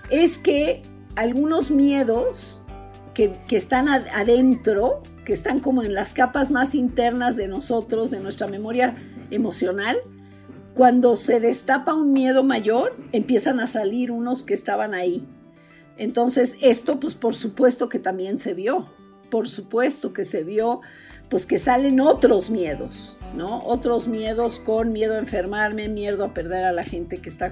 es 0.10 0.38
que 0.38 0.82
algunos 1.16 1.72
miedos 1.72 2.62
que, 3.14 3.40
están 3.52 3.88
adentro, 3.88 5.04
que 5.26 5.34
están 5.34 5.60
como 5.60 5.84
en 5.84 5.94
las 5.94 6.14
capas 6.14 6.52
más 6.52 6.76
internas 6.76 7.36
de 7.36 7.48
nosotros, 7.48 8.12
de 8.12 8.20
nuestra 8.20 8.48
memoria 8.48 8.96
emocional, 9.32 9.98
cuando 10.74 11.16
se 11.16 11.40
destapa 11.40 11.94
un 11.94 12.14
miedo 12.14 12.44
mayor, 12.44 12.98
empiezan 13.12 13.60
a 13.60 13.68
salir 13.68 14.12
unos 14.12 14.44
que 14.44 14.54
estaban 14.54 14.94
ahí. 14.94 15.26
Entonces, 15.98 16.58
esto, 16.62 17.00
pues 17.00 17.14
por 17.14 17.36
supuesto 17.36 17.90
que 17.90 18.00
también 18.00 18.38
se 18.38 18.54
vio, 18.54 18.90
por 19.30 19.48
supuesto 19.48 20.14
que 20.14 20.26
se 20.26 20.44
vio, 20.44 20.82
pues 21.30 21.46
que 21.46 21.58
salen 21.58 22.00
otros 22.00 22.50
miedos, 22.50 23.18
¿no? 23.36 23.60
Otros 23.64 24.08
miedos 24.08 24.60
con 24.60 24.92
miedo 24.92 25.16
a 25.16 25.20
enfermarme, 25.20 25.90
miedo 25.90 26.26
a 26.26 26.34
perder 26.34 26.66
a 26.66 26.72
la 26.72 26.84
gente 26.84 27.18
que 27.18 27.30
está 27.30 27.52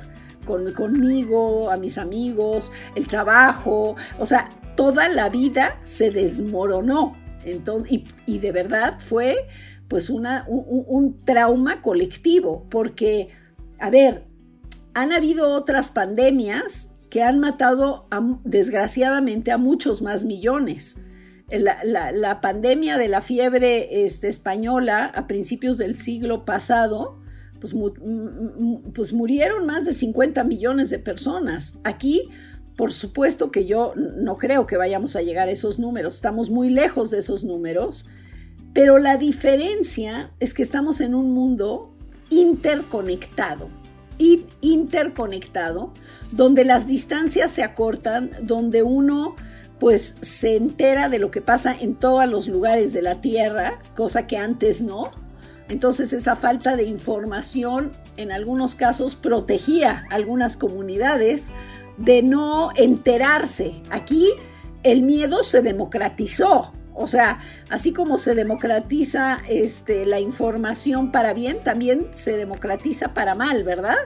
conmigo, 0.76 1.70
a 1.70 1.78
mis 1.78 1.98
amigos, 2.00 2.72
el 2.96 3.08
trabajo, 3.08 3.96
o 4.20 4.26
sea, 4.26 4.50
toda 4.76 5.08
la 5.10 5.30
vida 5.30 5.80
se 5.84 6.10
desmoronó. 6.10 7.16
Entonces, 7.46 7.92
y, 7.92 8.04
y 8.26 8.40
de 8.40 8.52
verdad 8.52 9.00
fue 9.00 9.48
pues 9.92 10.10
una, 10.10 10.46
un, 10.48 11.20
trauma 11.26 11.82
colectivo, 11.82 12.66
porque, 12.70 13.28
a 13.78 13.90
ver, 13.90 14.24
han 14.94 15.12
habido 15.12 15.50
otras 15.50 15.92
pandemias 15.92 16.92
que 17.10 17.22
han 17.24 17.40
matado 17.40 18.08
desgraciadamente 18.46 19.52
a 19.52 19.58
muchos 19.58 20.02
más 20.02 20.24
millones. 20.24 20.96
La, 21.50 22.40
pandemia 22.40 22.98
de 22.98 23.10
la 23.10 23.20
fiebre 23.20 24.06
este, 24.06 24.30
española 24.30 25.12
a 25.14 25.28
principios 25.28 25.78
del 25.78 25.98
siglo 25.98 26.46
pasado, 26.46 27.20
pues, 27.60 27.76
pues, 28.94 29.12
murieron 29.12 29.66
más 29.66 29.84
de 29.84 29.92
50 29.92 30.46
millones 30.46 30.90
de 30.90 31.00
personas. 31.00 31.80
Aquí, 31.84 32.30
por 32.78 32.94
supuesto 32.94 33.52
que 33.52 33.66
yo 33.66 33.94
no 33.98 34.38
creo 34.38 34.68
que 34.68 34.78
vayamos 34.78 35.18
a 35.18 35.22
llegar 35.22 35.50
a 35.50 35.52
esos 35.52 35.80
números, 35.80 36.16
estamos 36.16 36.50
muy 36.50 36.70
lejos 36.70 37.12
de 37.12 37.18
esos 37.18 37.44
números, 37.44 38.08
pero 38.74 38.98
la 38.98 39.18
diferencia 39.18 40.32
es 40.40 40.54
que 40.54 40.64
estamos 40.64 41.02
en 41.02 41.16
un 41.16 41.34
mundo 41.34 41.94
interconectado, 42.30 43.70
interconectado, 44.62 45.92
donde 46.32 46.64
las 46.64 46.88
distancias 46.88 47.52
se 47.52 47.64
acortan, 47.64 48.32
donde 48.42 48.84
uno 48.84 49.36
pues 49.80 50.16
se 50.22 50.58
entera 50.58 51.10
de 51.10 51.18
lo 51.18 51.32
que 51.32 51.42
pasa 51.42 51.74
en 51.74 51.96
todos 51.96 52.30
los 52.30 52.48
lugares 52.48 52.94
de 52.94 53.02
la 53.02 53.20
Tierra, 53.20 53.80
cosa 53.96 54.28
que 54.28 54.38
antes 54.38 54.82
no. 54.82 55.10
Entonces 55.70 56.14
esa 56.14 56.36
falta 56.36 56.76
de 56.76 56.84
información 56.84 57.92
en 58.16 58.32
algunos 58.32 58.76
casos 58.76 59.16
protegía 59.16 60.06
a 60.10 60.16
algunas 60.16 60.56
comunidades 60.56 61.52
de 61.98 62.22
no 62.22 62.72
enterarse. 62.76 63.82
Aquí 63.90 64.30
el 64.84 65.02
miedo 65.02 65.42
se 65.42 65.62
democratizó, 65.64 66.74
o 66.94 67.08
sea, 67.08 67.40
así 67.70 67.94
como 67.94 68.18
se 68.18 68.36
democratiza 68.36 69.38
este, 69.48 70.06
la 70.06 70.20
información 70.20 71.12
para 71.12 71.34
bien, 71.34 71.58
también 71.64 72.08
se 72.12 72.38
democratiza 72.38 73.14
para 73.14 73.36
mal, 73.36 73.64
¿verdad? 73.64 73.98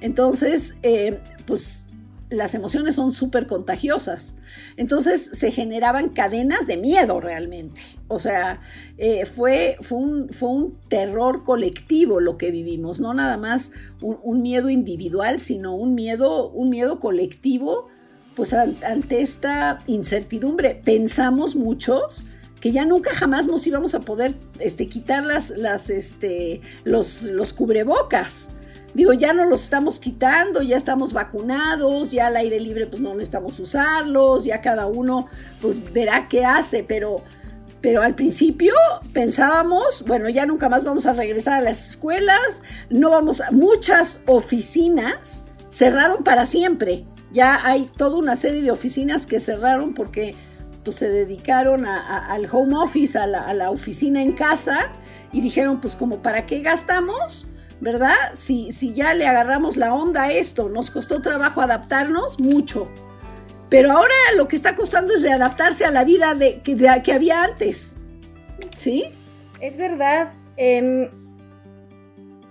Entonces, 0.00 0.76
eh, 0.82 1.20
pues 1.46 1.88
las 2.30 2.54
emociones 2.54 2.94
son 2.96 3.12
súper 3.12 3.46
contagiosas. 3.46 4.36
Entonces 4.76 5.30
se 5.32 5.50
generaban 5.50 6.08
cadenas 6.08 6.66
de 6.66 6.76
miedo 6.76 7.20
realmente. 7.20 7.80
O 8.08 8.18
sea, 8.18 8.60
eh, 8.98 9.24
fue, 9.26 9.76
fue, 9.80 9.98
un, 9.98 10.28
fue, 10.30 10.48
un, 10.48 10.78
terror 10.88 11.44
colectivo 11.44 12.20
lo 12.20 12.36
que 12.36 12.50
vivimos, 12.50 13.00
no 13.00 13.14
nada 13.14 13.36
más 13.36 13.72
un, 14.00 14.18
un 14.22 14.42
miedo 14.42 14.70
individual, 14.70 15.38
sino 15.38 15.74
un 15.74 15.94
miedo, 15.94 16.50
un 16.50 16.70
miedo 16.70 17.00
colectivo 17.00 17.88
pues 18.34 18.52
ante 18.52 19.20
esta 19.20 19.78
incertidumbre 19.86 20.80
pensamos 20.84 21.56
muchos 21.56 22.24
que 22.60 22.72
ya 22.72 22.84
nunca 22.86 23.12
jamás 23.12 23.46
nos 23.46 23.66
íbamos 23.66 23.94
a 23.94 24.00
poder 24.00 24.32
este, 24.58 24.88
quitar 24.88 25.22
las, 25.22 25.50
las, 25.50 25.90
este, 25.90 26.62
los, 26.84 27.24
los 27.24 27.52
cubrebocas. 27.52 28.48
Digo, 28.94 29.12
ya 29.12 29.34
no 29.34 29.44
los 29.44 29.64
estamos 29.64 29.98
quitando, 29.98 30.62
ya 30.62 30.76
estamos 30.76 31.12
vacunados, 31.12 32.10
ya 32.10 32.28
al 32.28 32.36
aire 32.36 32.60
libre 32.60 32.86
pues 32.86 33.02
no 33.02 33.12
necesitamos 33.12 33.60
usarlos, 33.60 34.44
ya 34.44 34.62
cada 34.62 34.86
uno 34.86 35.26
pues 35.60 35.92
verá 35.92 36.26
qué 36.26 36.46
hace, 36.46 36.84
pero, 36.84 37.22
pero 37.82 38.02
al 38.02 38.14
principio 38.14 38.72
pensábamos, 39.12 40.04
bueno, 40.06 40.28
ya 40.30 40.46
nunca 40.46 40.68
más 40.70 40.84
vamos 40.84 41.04
a 41.06 41.12
regresar 41.12 41.58
a 41.58 41.60
las 41.60 41.90
escuelas, 41.90 42.62
no 42.88 43.10
vamos 43.10 43.42
a 43.42 43.50
muchas 43.50 44.22
oficinas 44.26 45.44
cerraron 45.70 46.24
para 46.24 46.46
siempre. 46.46 47.04
Ya 47.34 47.66
hay 47.66 47.90
toda 47.96 48.16
una 48.16 48.36
serie 48.36 48.62
de 48.62 48.70
oficinas 48.70 49.26
que 49.26 49.40
cerraron 49.40 49.92
porque 49.92 50.36
pues, 50.84 50.96
se 50.96 51.10
dedicaron 51.10 51.84
al 51.84 52.46
home 52.50 52.76
office, 52.76 53.18
a 53.18 53.26
la, 53.26 53.70
oficina 53.70 54.22
en 54.22 54.32
casa 54.32 54.92
y 55.32 55.40
dijeron, 55.40 55.80
pues 55.80 55.96
como 55.96 56.22
para 56.22 56.46
qué 56.46 56.60
gastamos, 56.60 57.48
¿verdad? 57.80 58.14
Si, 58.34 58.70
si 58.70 58.94
ya 58.94 59.14
le 59.14 59.26
agarramos 59.26 59.76
la 59.76 59.92
onda 59.92 60.22
a 60.22 60.32
esto, 60.32 60.68
nos 60.68 60.92
costó 60.92 61.20
trabajo 61.20 61.60
adaptarnos 61.60 62.38
mucho. 62.38 62.88
Pero 63.68 63.90
ahora 63.90 64.14
lo 64.36 64.46
que 64.46 64.54
está 64.54 64.76
costando 64.76 65.12
es 65.12 65.22
readaptarse 65.22 65.84
a 65.84 65.90
la 65.90 66.04
vida 66.04 66.34
de, 66.34 66.60
que, 66.60 67.12
había 67.12 67.42
antes. 67.42 67.96
¿Sí? 68.76 69.06
Es 69.60 69.76
verdad. 69.76 70.32
Em, 70.56 71.10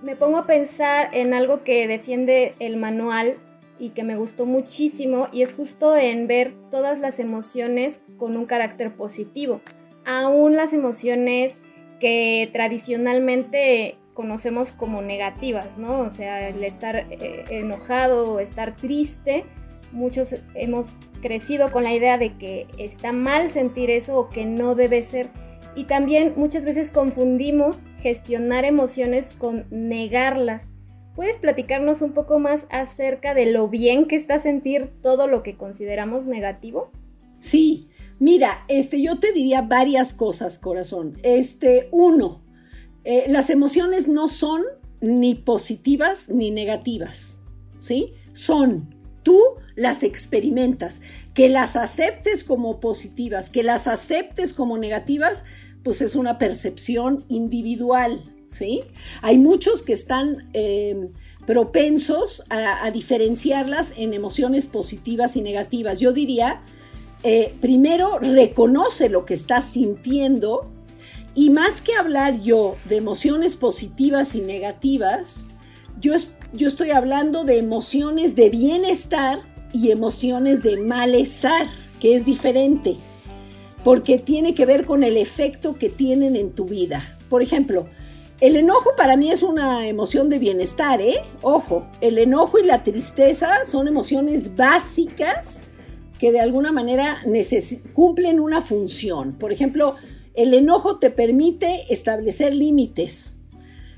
me 0.01 0.17
pongo 0.17 0.39
a 0.39 0.45
pensar 0.45 1.07
en 1.13 1.33
algo 1.33 1.63
que 1.63 1.87
defiende 1.87 2.55
el 2.59 2.75
manual 2.75 3.37
y 3.79 3.89
que 3.89 4.03
me 4.03 4.15
gustó 4.15 4.45
muchísimo 4.45 5.27
y 5.31 5.41
es 5.41 5.53
justo 5.53 5.95
en 5.95 6.27
ver 6.27 6.53
todas 6.69 6.99
las 6.99 7.19
emociones 7.19 8.01
con 8.17 8.37
un 8.37 8.45
carácter 8.45 8.95
positivo, 8.95 9.61
aún 10.05 10.55
las 10.55 10.73
emociones 10.73 11.61
que 11.99 12.49
tradicionalmente 12.51 13.97
conocemos 14.13 14.71
como 14.71 15.01
negativas, 15.01 15.77
¿no? 15.77 16.01
O 16.01 16.09
sea, 16.09 16.47
el 16.47 16.63
estar 16.63 17.07
eh, 17.09 17.45
enojado 17.49 18.33
o 18.33 18.39
estar 18.39 18.75
triste, 18.75 19.45
muchos 19.91 20.35
hemos 20.55 20.95
crecido 21.21 21.71
con 21.71 21.83
la 21.83 21.93
idea 21.93 22.17
de 22.17 22.37
que 22.37 22.67
está 22.77 23.11
mal 23.11 23.49
sentir 23.49 23.89
eso 23.89 24.17
o 24.17 24.29
que 24.29 24.45
no 24.45 24.75
debe 24.75 25.01
ser. 25.03 25.29
Y 25.75 25.85
también 25.85 26.33
muchas 26.35 26.65
veces 26.65 26.91
confundimos 26.91 27.81
gestionar 27.99 28.65
emociones 28.65 29.31
con 29.31 29.65
negarlas. 29.71 30.73
¿Puedes 31.15 31.37
platicarnos 31.37 32.01
un 32.01 32.13
poco 32.13 32.39
más 32.39 32.65
acerca 32.69 33.33
de 33.33 33.45
lo 33.45 33.67
bien 33.69 34.07
que 34.07 34.15
está 34.15 34.39
sentir 34.39 34.89
todo 35.01 35.27
lo 35.27 35.43
que 35.43 35.55
consideramos 35.55 36.25
negativo? 36.25 36.89
Sí, 37.39 37.89
mira, 38.19 38.63
este, 38.67 39.01
yo 39.01 39.19
te 39.19 39.31
diría 39.31 39.61
varias 39.61 40.13
cosas, 40.13 40.57
corazón. 40.57 41.19
Este, 41.21 41.87
uno, 41.91 42.41
eh, 43.03 43.25
las 43.27 43.49
emociones 43.49 44.07
no 44.07 44.27
son 44.27 44.63
ni 45.01 45.35
positivas 45.35 46.29
ni 46.29 46.49
negativas, 46.49 47.41
¿sí? 47.77 48.13
Son, 48.31 48.95
tú 49.21 49.39
las 49.75 50.03
experimentas, 50.03 51.01
que 51.33 51.49
las 51.49 51.75
aceptes 51.75 52.43
como 52.43 52.79
positivas, 52.79 53.49
que 53.49 53.61
las 53.61 53.87
aceptes 53.87 54.53
como 54.53 54.77
negativas, 54.77 55.45
pues 55.83 56.01
es 56.01 56.15
una 56.15 56.37
percepción 56.37 57.25
individual, 57.27 58.23
¿sí? 58.53 58.81
Hay 59.21 59.37
muchos 59.37 59.83
que 59.83 59.93
están 59.93 60.49
em, 60.53 61.09
propensos 61.45 62.43
a, 62.49 62.89
diferenciarlas 62.91 63.93
en 63.97 64.13
emociones 64.13 64.65
positivas 64.65 65.35
y 65.35 65.41
negativas. 65.41 65.99
Yo 65.99 66.13
diría, 66.13 66.61
eh, 67.23 67.53
primero 67.61 68.19
reconoce 68.19 69.09
lo 69.09 69.25
que 69.25 69.33
estás 69.33 69.71
sintiendo 69.71 70.69
y 71.35 71.49
más 71.49 71.81
que 71.81 71.95
hablar 71.95 72.39
yo 72.41 72.77
de 72.85 72.97
emociones 72.97 73.55
positivas 73.57 74.35
y 74.35 74.41
negativas, 74.41 75.45
yo, 75.99 76.13
yo 76.53 76.67
estoy 76.67 76.91
hablando 76.91 77.43
de 77.43 77.57
emociones 77.57 78.35
de 78.35 78.49
bienestar 78.49 79.39
y 79.73 79.89
emociones 79.89 80.61
de 80.61 80.77
malestar, 80.77 81.67
que 81.99 82.15
es 82.15 82.25
diferente, 82.25 82.97
porque 83.83 84.19
tiene 84.19 84.53
que 84.53 84.65
ver 84.65 84.85
con 84.85 85.03
el 85.03 85.17
efecto 85.17 85.75
que 85.75 85.89
tienen 85.89 86.35
en 86.35 86.51
tu 86.51 86.65
vida. 86.65 87.17
Por 87.29 87.41
ejemplo, 87.41 87.87
el 88.43 88.57
enojo 88.57 88.89
para 88.97 89.15
mí 89.15 89.31
es 89.31 89.41
una 89.41 89.87
emoción 89.87 90.27
de 90.27 90.37
bienestar, 90.37 90.99
¿eh? 90.99 91.21
Ojo, 91.41 91.87
el 92.01 92.17
enojo 92.17 92.59
y 92.59 92.65
la 92.65 92.83
tristeza 92.83 93.63
son 93.63 93.87
emociones 93.87 94.57
básicas 94.57 95.63
que 96.19 96.33
de 96.33 96.41
alguna 96.41 96.73
manera 96.73 97.21
cumplen 97.93 98.41
una 98.41 98.59
función. 98.59 99.37
Por 99.39 99.53
ejemplo, 99.53 99.95
el 100.33 100.53
enojo 100.53 100.99
te 100.99 101.09
permite 101.09 101.85
establecer 101.87 102.53
límites. 102.53 103.37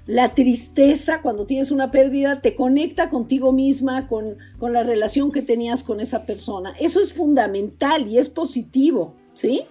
La 0.06 0.36
tristeza, 0.36 1.24
cuando 1.24 1.48
tienes 1.48 1.72
una 1.72 1.90
pérdida, 1.90 2.42
te 2.42 2.54
conecta 2.54 3.10
contigo 3.10 3.52
misma, 3.52 4.08
con, 4.08 4.38
con 4.60 4.74
la 4.74 4.84
relación 4.84 5.32
que 5.32 5.42
tenías 5.42 5.82
con 5.82 6.00
esa 6.00 6.28
persona. 6.28 6.76
Eso 6.80 7.02
es 7.02 7.14
fundamental 7.14 8.08
y 8.08 8.20
es 8.20 8.30
positivo, 8.30 9.16
¿sí? 9.34 9.64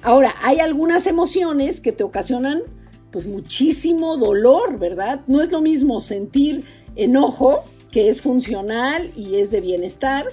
Ahora, 0.00 0.34
hay 0.40 0.60
algunas 0.60 1.06
emociones 1.06 1.82
que 1.82 1.92
te 1.92 2.02
ocasionan 2.02 2.62
pues 3.10 3.26
muchísimo 3.26 4.16
dolor, 4.16 4.78
¿verdad? 4.78 5.20
No 5.26 5.40
es 5.40 5.50
lo 5.50 5.60
mismo 5.60 6.00
sentir 6.00 6.64
enojo, 6.96 7.64
que 7.90 8.08
es 8.08 8.20
funcional 8.20 9.12
y 9.16 9.36
es 9.36 9.50
de 9.50 9.60
bienestar, 9.60 10.26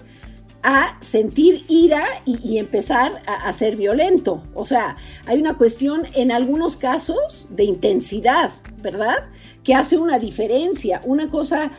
a 0.63 0.97
sentir 1.01 1.65
ira 1.67 2.05
y, 2.25 2.57
empezar 2.57 3.21
a, 3.27 3.51
ser 3.51 3.75
violento. 3.75 4.43
O 4.53 4.63
sea, 4.63 4.95
hay 5.25 5.39
una 5.39 5.57
cuestión 5.57 6.07
en 6.13 6.31
algunos 6.31 6.77
casos 6.77 7.47
de 7.51 7.65
intensidad, 7.65 8.51
¿verdad? 8.81 9.25
Que 9.63 9.75
hace 9.75 9.97
una 9.97 10.19
diferencia. 10.19 11.01
Una 11.03 11.29
cosa, 11.29 11.71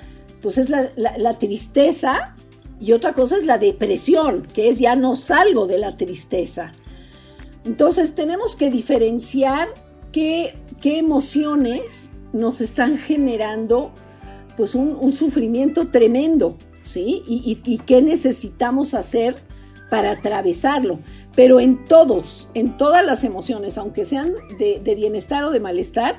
pues 0.43 0.59
es 0.59 0.69
la, 0.69 0.91
la 0.97 1.39
tristeza 1.39 2.35
y 2.79 2.93
otra 2.93 3.15
cosa 3.15 3.39
es 3.39 3.47
la 3.47 3.57
depresión, 3.57 4.47
que 4.53 4.69
es 4.69 4.79
ya 4.79 4.97
no 4.97 5.15
salgo 5.15 5.67
de 5.67 5.79
la 5.79 5.97
tristeza. 5.97 6.73
Entonces 7.65 8.15
tenemos 8.15 8.55
que 8.55 8.71
diferenciar 8.71 9.69
qué, 10.13 10.55
qué 10.85 10.99
emociones 10.99 12.12
nos 12.35 12.61
están 12.61 12.99
generando 12.99 13.91
pues 14.55 14.75
un, 14.75 15.12
sufrimiento 15.14 15.88
tremendo, 15.88 16.59
¿sí? 16.83 17.23
Y, 17.26 17.79
qué 17.87 18.03
necesitamos 18.03 18.93
hacer 18.93 19.37
para 19.88 20.11
atravesarlo. 20.11 20.99
Pero 21.35 21.59
en 21.59 21.87
todos, 21.87 22.50
en 22.53 22.76
todas 22.76 23.03
las 23.03 23.25
emociones, 23.25 23.79
aunque 23.79 24.05
sean 24.05 24.35
de, 24.59 24.79
de 24.85 24.95
bienestar 24.95 25.43
o 25.45 25.50
de 25.53 25.59
malestar, 25.59 26.17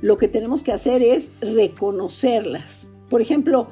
lo 0.00 0.16
que 0.16 0.28
tenemos 0.28 0.62
que 0.62 0.72
hacer 0.72 1.02
es 1.02 1.32
reconocerlas. 1.42 2.90
Por 3.10 3.20
ejemplo, 3.20 3.68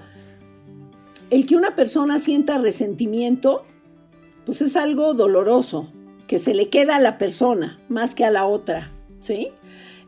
el 1.31 1.47
que 1.47 1.57
una 1.57 1.75
persona 1.75 2.19
sienta 2.19 2.59
resentimiento, 2.59 3.65
pues 4.45 4.61
es 4.61 4.77
algo 4.77 5.15
doloroso, 5.15 5.91
que 6.27 6.37
se 6.39 6.53
le 6.53 6.69
queda 6.69 6.97
a 6.97 7.01
la 7.01 7.17
persona 7.17 7.81
más 7.89 8.15
que 8.15 8.27
a 8.27 8.31
la 8.31 8.45
otra, 8.45 8.93
¿sí? 9.21 9.49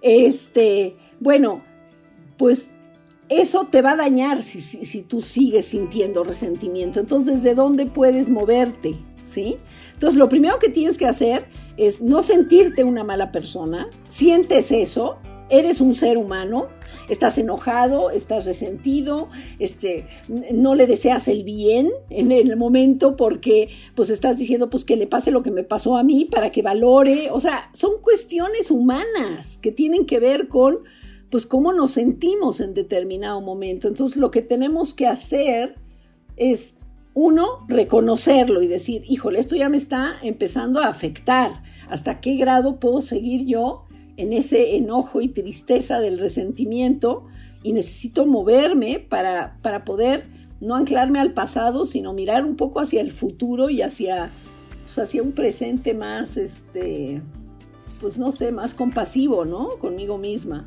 Este, 0.07 0.97
bueno, 1.19 1.63
pues 2.37 2.79
eso 3.29 3.67
te 3.67 3.83
va 3.83 3.93
a 3.93 3.97
dañar 3.97 4.45
si, 4.45 4.61
si, 4.61 5.03
tú 5.03 5.21
sigues 5.21 5.65
sintiendo 5.65 6.23
resentimiento. 6.23 7.01
Entonces, 7.01 7.43
¿de 7.43 7.57
dónde 7.57 7.87
puedes 7.87 8.31
moverte? 8.31 9.01
¿Sí? 9.25 9.57
Entonces, 9.95 10.17
lo 10.17 10.29
primero 10.29 10.61
que 10.61 10.69
tienes 10.69 10.97
que 10.97 11.07
hacer 11.07 11.49
es 11.77 12.03
no 12.03 12.23
sentirte 12.23 12.85
una 12.85 13.03
mala 13.03 13.33
persona. 13.33 13.89
Sientes 14.07 14.71
eso, 14.71 15.17
eres 15.49 15.81
un 15.81 15.97
ser 15.97 16.19
humano, 16.19 16.69
estás 17.09 17.39
enojado, 17.39 18.11
estás 18.11 18.47
resentido, 18.47 19.29
este, 19.59 20.07
no 20.53 20.75
le 20.75 20.87
deseas 20.87 21.29
el 21.29 21.45
bien 21.45 21.90
en 22.11 22.33
el 22.33 22.57
momento 22.57 23.16
porque 23.16 23.71
pues 23.95 24.11
estás 24.11 24.38
diciendo 24.38 24.71
pues 24.71 24.85
que 24.85 24.97
le 24.97 25.07
pase 25.07 25.31
lo 25.31 25.42
que 25.42 25.51
me 25.51 25.64
pasó 25.64 25.97
a 25.97 26.03
mí 26.03 26.25
para 26.25 26.51
que 26.51 26.62
valore, 26.62 27.31
o 27.31 27.40
sea, 27.40 27.71
son 27.73 28.01
cuestiones 28.03 28.71
humanas 28.71 29.59
que 29.59 29.73
tienen 29.73 30.07
que 30.07 30.21
ver 30.21 30.49
con 30.49 30.79
pues 31.31 31.47
cómo 31.47 31.73
nos 31.73 31.92
sentimos 31.92 32.61
en 32.61 32.75
determinado 32.75 33.40
momento. 33.40 33.88
Entonces 33.88 34.16
lo 34.16 34.31
que 34.31 34.42
tenemos 34.42 34.95
que 34.95 35.07
hacer 35.07 35.75
es 36.37 36.75
uno, 37.14 37.64
reconocerlo 37.66 38.62
y 38.62 38.66
decir, 38.66 39.03
híjole, 39.09 39.38
esto 39.38 39.57
ya 39.57 39.69
me 39.69 39.79
está 39.79 40.16
empezando 40.23 40.81
a 40.81 40.88
afectar. 40.88 41.62
¿Hasta 41.88 42.21
qué 42.21 42.37
grado 42.37 42.79
puedo 42.79 43.01
seguir 43.01 43.47
yo 43.47 43.86
en 44.16 44.33
ese 44.33 44.76
enojo 44.76 45.20
y 45.20 45.29
tristeza 45.29 46.00
del 46.00 46.18
resentimiento 46.18 47.26
y 47.62 47.72
necesito 47.72 48.26
moverme 48.26 49.00
para, 49.00 49.59
para 49.62 49.85
poder 49.85 50.26
no 50.61 50.74
anclarme 50.74 51.18
al 51.18 51.33
pasado, 51.33 51.85
sino 51.85 52.12
mirar 52.12 52.44
un 52.44 52.57
poco 52.57 52.81
hacia 52.81 53.00
el 53.00 53.11
futuro 53.11 53.68
y 53.70 53.83
hacia, 53.83 54.31
hacia 54.87 55.22
un 55.22 55.33
presente 55.33 55.94
más, 55.94 56.37
este, 56.37 57.20
pues 58.00 58.18
no 58.18 58.31
sé, 58.31 58.52
más 58.52 58.74
compasivo, 58.74 59.44
¿no? 59.44 59.70
Conmigo 59.79 60.18
misma 60.18 60.66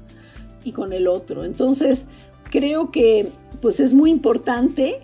y 0.64 0.72
con 0.72 0.94
el 0.94 1.08
otro. 1.08 1.44
Entonces, 1.44 2.08
creo 2.44 2.92
que 2.92 3.30
pues 3.62 3.80
es 3.80 3.94
muy 3.94 4.12
importante 4.12 5.00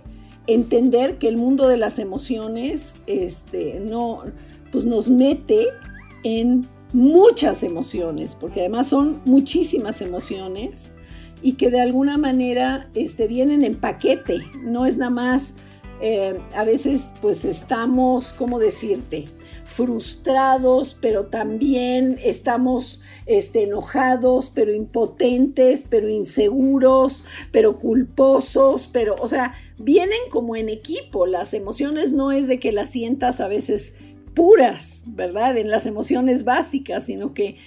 entender 0.48 1.18
que 1.18 1.28
el 1.28 1.38
mundo 1.38 1.68
de 1.68 1.78
las 1.78 1.98
emociones, 1.98 2.98
este, 3.08 3.80
no, 3.80 4.24
pues 4.72 4.86
nos 4.86 5.10
mete 5.10 5.66
en 6.24 6.68
muchas 6.94 7.64
emociones, 7.64 8.36
porque 8.36 8.62
además 8.62 8.88
son 8.88 9.22
muchísimas 9.26 10.02
emociones 10.02 10.94
y 11.42 11.54
que 11.54 11.70
de 11.70 11.82
alguna 11.82 12.18
manera 12.18 12.90
este, 12.96 13.28
vienen 13.28 13.64
en 13.64 13.76
paquete, 13.76 14.40
no 14.62 14.86
es 14.86 14.98
nada 14.98 15.12
más, 15.12 15.56
eh, 16.02 16.40
a 16.54 16.64
veces 16.64 17.14
pues 17.22 17.46
estamos, 17.46 18.34
¿cómo 18.34 18.60
decirte? 18.60 19.26
frustrados, 19.76 20.96
pero 21.02 21.26
también 21.26 22.18
estamos 22.24 23.02
este, 23.26 23.64
enojados, 23.64 24.50
pero 24.50 24.74
impotentes, 24.74 25.86
pero 25.90 26.08
inseguros, 26.08 27.26
pero 27.52 27.78
culposos, 27.78 28.88
pero, 28.88 29.16
o 29.20 29.28
sea, 29.28 29.56
vienen 29.78 30.30
como 30.30 30.56
en 30.56 30.70
equipo. 30.70 31.26
Las 31.26 31.54
emociones 31.54 32.14
no 32.14 32.32
es 32.32 32.48
de 32.48 32.58
que 32.58 32.72
las 32.72 32.90
sientas 32.90 33.42
a 33.42 33.50
veces 33.50 33.96
puras, 34.36 35.06
¿verdad? 35.08 35.58
En 35.58 35.72
las 35.72 35.86
emociones 35.86 36.44
básicas, 36.44 37.06
sino 37.06 37.34
que 37.34 37.58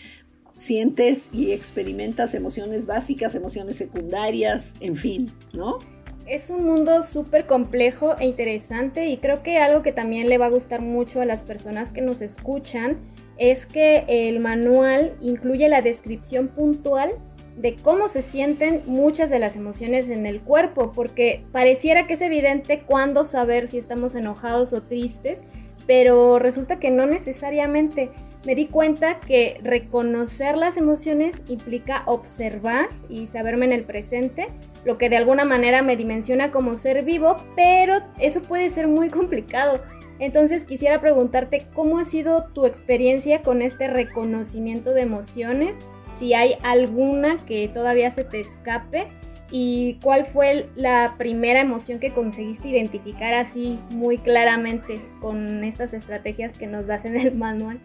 sientes 0.57 1.31
y 1.33 1.52
experimentas 1.52 2.35
emociones 2.35 2.87
básicas, 2.87 3.35
emociones 3.35 3.76
secundarias, 3.76 4.74
en 4.81 4.94
fin, 4.94 5.33
¿no? 5.52 5.78
Es 6.26 6.50
un 6.50 6.64
mundo 6.64 7.02
súper 7.02 7.46
complejo 7.46 8.14
e 8.18 8.26
interesante 8.26 9.07
y 9.07 9.16
creo 9.16 9.42
que 9.42 9.59
algo 9.59 9.83
que 9.83 9.92
también 9.92 10.28
le 10.28 10.37
va 10.37 10.46
a 10.46 10.50
gustar 10.50 10.83
mucho 10.83 11.22
a 11.22 11.24
las 11.24 11.42
personas 11.42 11.90
que 11.90 12.02
nos 12.02 12.20
escuchan 12.20 12.98
es 13.38 13.64
que 13.64 14.04
el 14.09 14.40
manual 14.40 15.14
incluye 15.22 15.68
la 15.68 15.81
descripción 15.81 16.48
puntual 16.48 17.12
de 17.57 17.76
cómo 17.76 18.09
se 18.09 18.22
sienten 18.22 18.83
muchas 18.87 19.31
de 19.31 19.38
las 19.38 19.57
emociones 19.57 20.11
en 20.11 20.26
el 20.26 20.40
cuerpo, 20.40 20.92
porque 20.94 21.44
pareciera 21.50 22.07
que 22.07 22.14
es 22.14 22.20
evidente 22.20 22.83
cuándo 22.87 23.24
saber 23.24 23.66
si 23.66 23.78
estamos 23.78 24.14
enojados 24.14 24.72
o 24.72 24.83
tristes, 24.83 25.40
pero 25.88 26.38
resulta 26.38 26.79
que 26.79 26.90
no 26.90 27.07
necesariamente. 27.07 28.11
Me 28.44 28.55
di 28.55 28.66
cuenta 28.66 29.18
que 29.20 29.59
reconocer 29.62 30.57
las 30.57 30.77
emociones 30.77 31.42
implica 31.48 32.03
observar 32.05 32.90
y 33.09 33.27
saberme 33.27 33.64
en 33.64 33.72
el 33.72 33.85
presente, 33.85 34.48
lo 34.85 34.98
que 34.98 35.09
de 35.09 35.16
alguna 35.16 35.46
manera 35.46 35.83
me 35.83 35.96
dimensiona 35.96 36.51
como 36.51 36.77
ser 36.77 37.05
vivo, 37.05 37.37
pero 37.57 38.03
eso 38.18 38.42
puede 38.42 38.68
ser 38.68 38.87
muy 38.87 39.09
complicado. 39.09 39.83
Entonces 40.18 40.66
quisiera 40.66 41.01
preguntarte 41.01 41.66
cómo 41.72 41.98
ha 41.98 42.05
sido 42.05 42.48
tu 42.53 42.66
experiencia 42.66 43.40
con 43.40 43.62
este 43.62 43.88
reconocimiento 43.88 44.92
de 44.92 45.03
emociones, 45.03 45.79
si 46.12 46.35
hay 46.35 46.57
alguna 46.62 47.38
que 47.46 47.66
todavía 47.68 48.11
se 48.11 48.24
te 48.24 48.40
escape 48.40 49.09
¿Y 49.50 49.94
cuál 50.02 50.26
fue 50.26 50.68
la 50.76 51.14
primera 51.16 51.61
emoción 51.61 52.00
que 52.00 52.12
conseguiste 52.12 52.68
identificar 52.68 53.32
así 53.32 53.78
muy 53.90 54.18
claramente 54.18 55.00
con 55.20 55.64
estas 55.64 55.94
estrategias 55.94 56.58
que 56.58 56.66
nos 56.66 56.87
das 56.87 57.06
en 57.06 57.16
el 57.16 57.34
manual? 57.34 57.80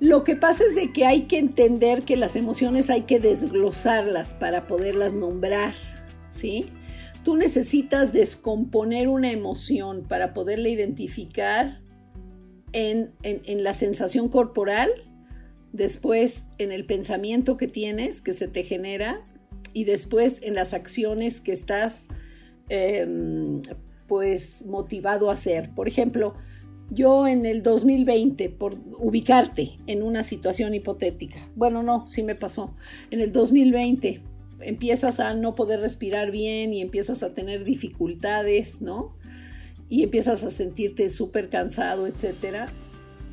Lo 0.00 0.24
que 0.24 0.34
pasa 0.34 0.64
es 0.66 0.74
de 0.74 0.92
que 0.92 1.06
hay 1.06 1.22
que 1.22 1.38
entender 1.38 2.02
que 2.02 2.16
las 2.16 2.34
emociones 2.34 2.90
hay 2.90 3.02
que 3.02 3.20
desglosarlas 3.20 4.34
para 4.34 4.66
poderlas 4.66 5.14
nombrar, 5.14 5.74
¿sí? 6.30 6.66
Tú 7.22 7.36
necesitas 7.36 8.12
descomponer 8.12 9.06
una 9.08 9.30
emoción 9.30 10.02
para 10.02 10.34
poderla 10.34 10.68
identificar 10.68 11.80
en, 12.72 13.12
en 13.22 13.62
la 13.62 13.72
sensación 13.72 14.28
corporal, 14.28 14.90
después 15.72 16.48
en 16.58 16.72
el 16.72 16.84
pensamiento 16.86 17.56
que 17.56 17.68
tienes, 17.68 18.20
que 18.20 18.32
se 18.32 18.48
te 18.48 18.64
genera, 18.64 19.24
y 19.74 19.84
después 19.84 20.40
en 20.42 20.54
las 20.54 20.72
acciones 20.72 21.42
que 21.42 21.52
estás 21.52 22.08
em, 22.70 23.60
pues 24.06 24.64
motivado 24.66 25.28
a 25.28 25.34
hacer. 25.34 25.70
Por 25.74 25.88
ejemplo, 25.88 26.34
yo 26.90 27.26
en 27.26 27.44
el 27.44 27.62
2020, 27.62 28.48
por 28.50 28.78
ubicarte 28.98 29.78
en 29.86 30.02
una 30.02 30.22
situación 30.22 30.74
hipotética, 30.74 31.50
bueno, 31.56 31.82
no, 31.82 32.06
sí 32.06 32.22
me 32.22 32.34
pasó, 32.34 32.74
en 33.10 33.20
el 33.20 33.32
2020 33.32 34.22
empiezas 34.60 35.20
a 35.20 35.34
no 35.34 35.54
poder 35.54 35.80
respirar 35.80 36.30
bien 36.30 36.72
y 36.72 36.80
empiezas 36.80 37.22
a 37.22 37.34
tener 37.34 37.64
dificultades, 37.64 38.80
¿no? 38.80 39.16
Y 39.88 40.04
empiezas 40.04 40.44
a 40.44 40.50
sentirte 40.50 41.08
súper 41.08 41.50
cansado, 41.50 42.06
etcétera. 42.06 42.66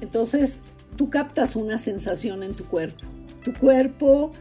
Entonces, 0.01 0.61
tú 0.97 1.09
captas 1.09 1.55
una 1.55 1.77
sensación 1.77 2.43
en 2.43 2.53
tu 2.53 2.65
cuerpo. 2.65 3.05
Tu 3.43 3.53
cuerpo, 3.53 4.31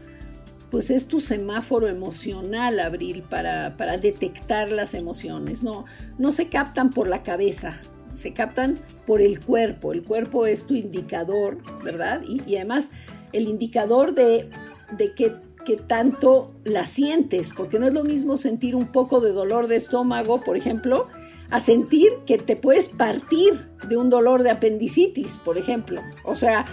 pues 0.71 0.89
es 0.89 1.07
tu 1.07 1.19
semáforo 1.19 1.89
emocional, 1.89 2.79
Abril, 2.79 3.23
para, 3.29 3.75
para 3.75 3.97
detectar 3.97 4.71
las 4.71 4.93
emociones. 4.93 5.63
No, 5.63 5.83
no 6.17 6.31
se 6.31 6.47
captan 6.47 6.91
por 6.91 7.09
la 7.09 7.23
cabeza, 7.23 7.77
se 8.13 8.33
captan 8.33 8.79
por 9.05 9.21
el 9.21 9.41
cuerpo. 9.41 9.91
El 9.91 10.03
cuerpo 10.03 10.45
es 10.45 10.65
tu 10.65 10.73
indicador, 10.73 11.57
¿verdad? 11.83 12.21
Y, 12.25 12.55
además 12.55 12.91
el 13.33 13.49
indicador 13.49 14.15
de, 14.15 14.49
de 14.97 15.13
que, 15.13 15.35
que, 15.65 15.75
tanto 15.75 16.53
la 16.63 16.85
sientes, 16.85 17.53
porque 17.55 17.77
no 17.77 17.87
es 17.87 17.93
lo 17.93 18.03
mismo 18.03 18.37
sentir 18.37 18.75
un 18.75 18.87
poco 18.87 19.19
de 19.19 19.33
dolor 19.33 19.67
de 19.67 19.75
estómago, 19.75 20.41
por 20.41 20.55
ejemplo, 20.55 21.09
a 21.49 21.59
sentir 21.59 22.09
que 22.25 22.37
te 22.37 22.55
puedes 22.55 22.87
partir 22.87 23.69
de 23.89 23.97
un 23.97 24.09
dolor 24.09 24.41
de 24.43 24.51
apendicitis, 24.51 25.37
por 25.37 25.57
ejemplo. 25.57 26.01
O 26.23 26.35
sea, 26.35 26.65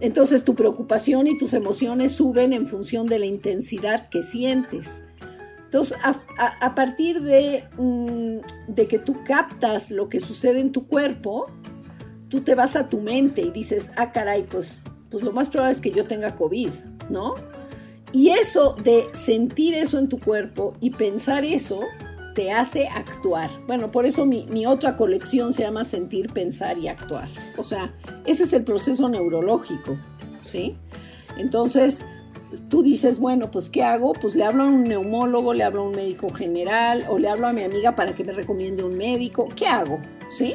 entonces 0.00 0.44
tu 0.44 0.54
preocupación 0.54 1.26
y 1.26 1.36
tus 1.36 1.54
emociones 1.54 2.12
suben 2.12 2.52
en 2.52 2.66
función 2.66 3.06
de 3.06 3.18
la 3.18 3.26
intensidad 3.26 4.08
que 4.08 4.22
sientes. 4.22 5.02
Entonces, 5.64 5.98
a, 6.04 6.74
partir 6.76 7.20
de, 7.22 7.64
mm, 7.78 8.72
de, 8.72 8.86
que 8.86 9.00
tú 9.00 9.16
captas 9.24 9.90
lo 9.90 10.08
que 10.08 10.20
sucede 10.20 10.60
en 10.60 10.70
tu 10.70 10.86
cuerpo, 10.86 11.46
tú 12.28 12.42
te 12.42 12.54
vas 12.54 12.76
a 12.76 12.88
tu 12.88 13.00
mente 13.00 13.42
y 13.42 13.50
dices, 13.50 13.90
ah, 13.96 14.12
caray, 14.12 14.44
pues, 14.44 14.84
pues 15.10 15.24
lo 15.24 15.32
más 15.32 15.48
probable 15.48 15.72
es 15.72 15.80
que 15.80 15.90
yo 15.90 16.06
tenga 16.06 16.36
COVID, 16.36 16.70
¿no? 17.10 17.34
Y 18.12 18.30
eso 18.30 18.76
de 18.84 19.06
sentir 19.10 19.74
eso 19.74 19.98
en 19.98 20.08
tu 20.08 20.20
cuerpo 20.20 20.74
y 20.80 20.90
pensar 20.90 21.44
eso, 21.44 21.80
te 22.34 22.50
hace 22.50 22.88
actuar. 22.88 23.50
Bueno, 23.66 23.90
por 23.90 24.06
eso 24.06 24.26
mi, 24.26 24.66
otra 24.66 24.96
colección 24.96 25.52
se 25.52 25.62
llama 25.62 25.84
Sentir, 25.84 26.32
Pensar 26.32 26.78
y 26.78 26.88
Actuar. 26.88 27.28
O 27.56 27.64
sea, 27.64 27.94
ese 28.26 28.42
es 28.44 28.52
el 28.52 28.64
proceso 28.64 29.08
neurológico, 29.08 29.96
¿sí? 30.42 30.76
Entonces, 31.38 32.04
tú 32.68 32.82
dices, 32.82 33.18
bueno, 33.18 33.50
pues 33.50 33.70
¿qué 33.70 33.82
hago? 33.82 34.12
Pues 34.12 34.34
le 34.34 34.44
hablo 34.44 34.64
a 34.64 34.66
un 34.66 34.84
neumólogo, 34.84 35.54
le 35.54 35.64
hablo 35.64 35.82
a 35.82 35.86
un 35.86 35.96
médico 35.96 36.28
general 36.28 37.06
o 37.08 37.18
le 37.18 37.28
hablo 37.28 37.46
a 37.46 37.52
mi 37.52 37.62
amiga 37.62 37.94
para 37.94 38.14
que 38.14 38.24
me 38.24 38.32
recomiende 38.32 38.82
un 38.82 38.96
médico. 38.96 39.48
¿Qué 39.54 39.66
hago? 39.66 40.00
¿Sí? 40.30 40.54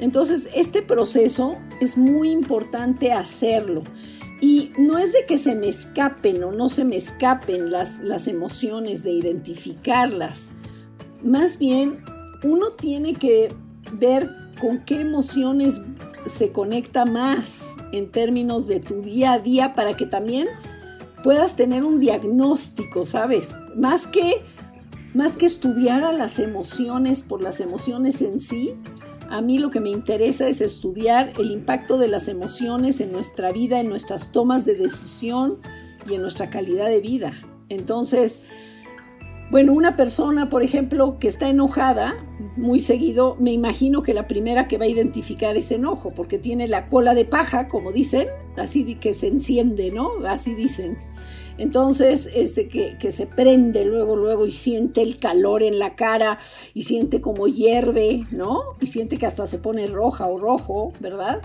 Entonces, 0.00 0.48
este 0.54 0.82
proceso 0.82 1.58
es 1.80 1.96
muy 1.96 2.30
importante 2.30 3.12
hacerlo. 3.12 3.82
Y 4.40 4.72
no 4.78 4.98
es 4.98 5.12
de 5.12 5.26
que 5.26 5.36
se 5.36 5.56
me 5.56 5.68
escapen 5.68 6.44
o 6.44 6.52
no 6.52 6.68
se 6.68 6.84
me 6.84 6.94
escapen 6.94 7.72
las, 7.72 7.98
las 8.00 8.28
emociones, 8.28 9.02
de 9.02 9.10
identificarlas. 9.10 10.52
Más 11.22 11.58
bien, 11.58 11.98
uno 12.44 12.72
tiene 12.72 13.14
que 13.14 13.48
ver 13.92 14.30
con 14.60 14.84
qué 14.84 15.00
emociones 15.00 15.80
se 16.26 16.52
conecta 16.52 17.04
más 17.04 17.76
en 17.92 18.10
términos 18.10 18.66
de 18.66 18.80
tu 18.80 19.02
día 19.02 19.32
a 19.32 19.38
día 19.38 19.74
para 19.74 19.94
que 19.94 20.06
también 20.06 20.48
puedas 21.22 21.56
tener 21.56 21.84
un 21.84 22.00
diagnóstico, 22.00 23.06
¿sabes? 23.06 23.56
Más 23.76 24.06
que, 24.06 24.42
más 25.14 25.36
que 25.36 25.46
estudiar 25.46 26.04
a 26.04 26.12
las 26.12 26.38
emociones 26.38 27.22
por 27.22 27.42
las 27.42 27.60
emociones 27.60 28.22
en 28.22 28.40
sí, 28.40 28.74
a 29.30 29.42
mí 29.42 29.58
lo 29.58 29.70
que 29.70 29.80
me 29.80 29.90
interesa 29.90 30.48
es 30.48 30.60
estudiar 30.60 31.32
el 31.38 31.50
impacto 31.50 31.98
de 31.98 32.08
las 32.08 32.28
emociones 32.28 33.00
en 33.00 33.12
nuestra 33.12 33.52
vida, 33.52 33.80
en 33.80 33.88
nuestras 33.88 34.32
tomas 34.32 34.64
de 34.64 34.74
decisión 34.74 35.58
y 36.08 36.14
en 36.14 36.22
nuestra 36.22 36.48
calidad 36.48 36.86
de 36.86 37.00
vida. 37.00 37.34
Entonces, 37.68 38.44
bueno, 39.50 39.72
una 39.72 39.96
persona, 39.96 40.50
por 40.50 40.62
ejemplo, 40.62 41.18
que 41.18 41.28
está 41.28 41.48
enojada 41.48 42.16
muy 42.56 42.80
seguido, 42.80 43.36
me 43.38 43.52
imagino 43.52 44.02
que 44.02 44.12
la 44.12 44.26
primera 44.26 44.68
que 44.68 44.78
va 44.78 44.84
a 44.84 44.88
identificar 44.88 45.56
es 45.56 45.72
enojo, 45.72 46.12
porque 46.14 46.38
tiene 46.38 46.68
la 46.68 46.88
cola 46.88 47.14
de 47.14 47.24
paja, 47.24 47.68
como 47.68 47.92
dicen, 47.92 48.28
así 48.56 48.96
que 48.96 49.14
se 49.14 49.28
enciende, 49.28 49.90
¿no? 49.90 50.10
Así 50.26 50.54
dicen. 50.54 50.98
Entonces, 51.56 52.30
este, 52.34 52.68
que, 52.68 52.98
que, 52.98 53.10
se 53.10 53.26
prende 53.26 53.84
luego, 53.84 54.16
luego 54.16 54.46
y 54.46 54.52
siente 54.52 55.02
el 55.02 55.18
calor 55.18 55.62
en 55.62 55.78
la 55.78 55.96
cara 55.96 56.38
y 56.74 56.82
siente 56.82 57.20
como 57.20 57.48
hierve, 57.48 58.26
¿no? 58.30 58.60
Y 58.80 58.86
siente 58.86 59.16
que 59.16 59.26
hasta 59.26 59.46
se 59.46 59.58
pone 59.58 59.86
roja 59.86 60.26
o 60.26 60.38
rojo, 60.38 60.92
¿verdad? 61.00 61.40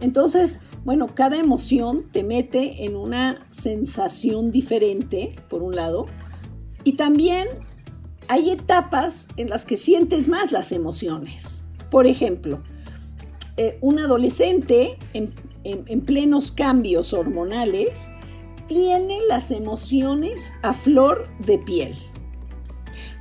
Entonces, 0.00 0.60
bueno, 0.84 1.08
cada 1.12 1.38
emoción 1.38 2.04
te 2.12 2.22
mete 2.22 2.84
en 2.84 2.94
una 2.94 3.46
sensación 3.50 4.52
diferente, 4.52 5.34
por 5.48 5.62
un 5.62 5.74
lado, 5.74 6.06
y 6.88 6.92
también 6.92 7.48
hay 8.28 8.48
etapas 8.48 9.28
en 9.36 9.50
las 9.50 9.66
que 9.66 9.76
sientes 9.76 10.26
más 10.26 10.52
las 10.52 10.72
emociones. 10.72 11.62
Por 11.90 12.06
ejemplo, 12.06 12.62
eh, 13.58 13.76
un 13.82 13.98
adolescente 13.98 14.96
en, 15.12 15.34
en 15.64 16.00
plenos 16.00 16.50
cambios 16.50 17.12
hormonales 17.12 18.08
tiene 18.68 19.18
las 19.28 19.50
emociones 19.50 20.54
a 20.62 20.72
flor 20.72 21.28
de 21.40 21.58
piel. 21.58 21.94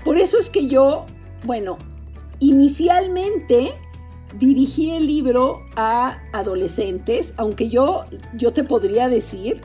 Por 0.05 0.17
eso 0.17 0.37
es 0.37 0.49
que 0.49 0.67
yo, 0.67 1.05
bueno, 1.43 1.77
inicialmente 2.39 3.73
dirigí 4.39 4.91
el 4.91 5.07
libro 5.07 5.63
a 5.75 6.21
adolescentes, 6.31 7.33
aunque 7.35 7.67
yo, 7.67 8.05
yo 8.33 8.53
te 8.53 8.63
podría 8.63 9.09
decir 9.09 9.59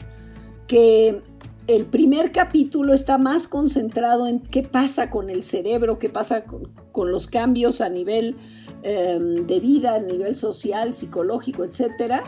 que 0.66 1.22
el 1.66 1.86
primer 1.86 2.32
capítulo 2.32 2.92
está 2.92 3.18
más 3.18 3.46
concentrado 3.46 4.26
en 4.26 4.40
qué 4.40 4.62
pasa 4.62 5.10
con 5.10 5.30
el 5.30 5.42
cerebro, 5.44 5.98
qué 5.98 6.08
pasa 6.08 6.44
con, 6.44 7.10
los 7.10 7.26
cambios 7.28 7.80
a 7.80 7.88
nivel 7.88 8.36
em, 8.82 9.46
de 9.46 9.60
vida, 9.60 9.94
a 9.94 10.00
nivel 10.00 10.34
social, 10.34 10.92
psicológico, 10.92 11.64
etcétera, 11.64 12.22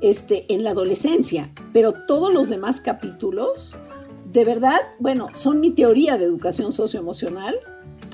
este, 0.00 0.52
en 0.52 0.64
la 0.64 0.70
adolescencia. 0.70 1.52
Pero 1.72 1.92
todos 2.06 2.34
los 2.34 2.48
demás 2.48 2.80
capítulos, 2.80 3.74
de 4.32 4.44
verdad, 4.44 4.80
bueno, 4.98 5.28
son 5.34 5.60
mi 5.60 5.70
teoría 5.70 6.18
de 6.18 6.24
educación 6.24 6.72
socioemocional. 6.72 7.56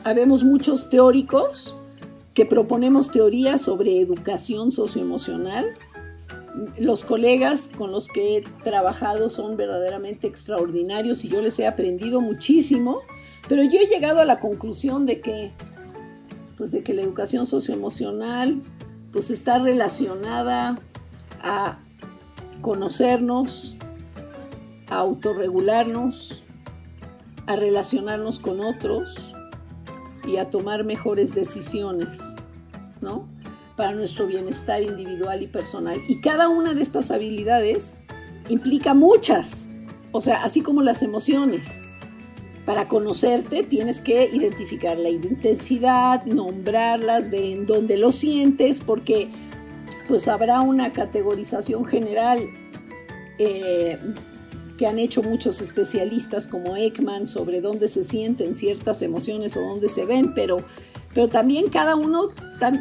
Habemos 0.04 0.44
muchos 0.44 0.90
teóricos 0.90 1.74
que 2.35 2.44
proponemos 2.44 3.11
teorías 3.11 3.62
sobre 3.62 4.00
educación 4.00 4.70
socioemocional 4.70 5.66
los 6.77 7.05
colegas 7.05 7.68
con 7.68 7.92
los 7.92 8.09
que 8.09 8.37
he 8.37 8.40
trabajado 8.62 9.31
son 9.31 9.57
verdaderamente 9.57 10.27
extraordinarios 10.27 11.25
y 11.25 11.29
yo 11.29 11.40
les 11.42 11.59
he 11.59 11.66
aprendido 11.66 12.21
muchísimo, 12.21 13.01
pero 13.49 13.62
yo 13.62 13.81
he 13.81 13.87
llegado 13.87 14.21
a 14.21 14.25
la 14.25 14.40
conclusión 14.40 15.07
de 15.07 15.21
que, 15.21 15.53
pues 16.57 16.73
de 16.73 16.83
que 16.83 16.94
la 16.94 17.03
educación 17.03 17.47
socioemocional 17.47 18.62
pues 19.12 19.31
está 19.31 19.59
relacionada 19.59 20.79
a 21.40 21.79
conocernos, 22.61 23.77
a 24.88 24.97
autorregularnos, 24.97 26.42
a 27.47 27.57
relacionarnos 27.57 28.38
con 28.38 28.61
otros 28.61 29.33
y 30.27 30.37
a 30.37 30.51
tomar 30.51 30.85
mejores 30.85 31.35
decisiones, 31.35 32.35
¿no? 33.01 33.27
Para 33.79 33.93
nuestro 33.93 34.27
bienestar 34.27 34.83
individual 34.83 35.41
y 35.41 35.47
personal. 35.47 36.03
Y 36.09 36.21
cada 36.21 36.49
una 36.49 36.75
de 36.75 36.83
estas 36.83 37.12
habilidades 37.12 38.01
implica 38.49 38.93
muchas, 38.93 39.71
o 40.11 40.21
sea, 40.21 40.43
así 40.43 40.62
como 40.62 40.83
las 40.83 41.05
emociones. 41.05 41.81
Para 42.67 42.88
conocerte 42.88 43.62
tienes 43.62 44.01
que 44.01 44.29
identificar 44.33 44.99
la 44.99 45.11
intensidad, 45.11 46.25
nombrarlas, 46.27 47.31
ver 47.31 47.45
en 47.45 47.67
dónde 47.67 47.97
lo 47.97 48.11
sientes, 48.11 48.81
porque 48.85 49.29
pues 50.09 50.27
habrá 50.27 50.61
una 50.61 50.93
categorización 50.93 51.85
general 51.85 52.41
eh, 53.38 53.97
que 54.77 54.88
han 54.88 54.99
hecho 54.99 55.23
muchos 55.23 55.61
especialistas 55.61 56.49
como 56.49 56.77
Ekman 56.77 57.29
sobre 57.29 57.61
dónde 57.61 57.87
se 57.87 58.03
sienten 58.03 58.57
ciertas 58.57 59.03
emociones 59.03 59.57
o 59.57 59.61
dónde 59.61 59.88
se 59.88 60.05
ven, 60.05 60.35
pero 60.35 60.57
pero 61.14 61.29
también 61.29 61.68
cada 61.68 61.97
uno, 61.97 62.31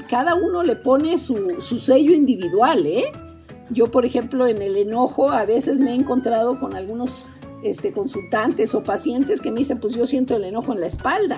cada 0.10 0.36
uno 0.36 0.64
le 0.64 0.76
pone 0.76 1.18
su, 1.18 1.56
sello 1.60 2.14
individual, 2.14 2.86
¿eh? 2.86 3.06
Yo, 3.70 3.92
por 3.92 4.06
ejemplo, 4.06 4.48
en 4.48 4.62
el 4.62 4.78
enojo 4.78 5.30
a 5.32 5.46
veces 5.46 5.82
me 5.82 5.92
he 5.92 5.96
encontrado 5.96 6.60
con 6.60 6.76
algunos 6.76 7.26
este, 7.64 7.92
consultantes 7.92 8.76
o 8.76 8.84
pacientes 8.84 9.42
que 9.42 9.52
me 9.52 9.60
dicen, 9.60 9.80
pues 9.80 9.94
yo 9.94 10.06
siento 10.06 10.36
el 10.36 10.46
enojo 10.46 10.74
en 10.74 10.82
la 10.82 10.86
espalda, 10.86 11.38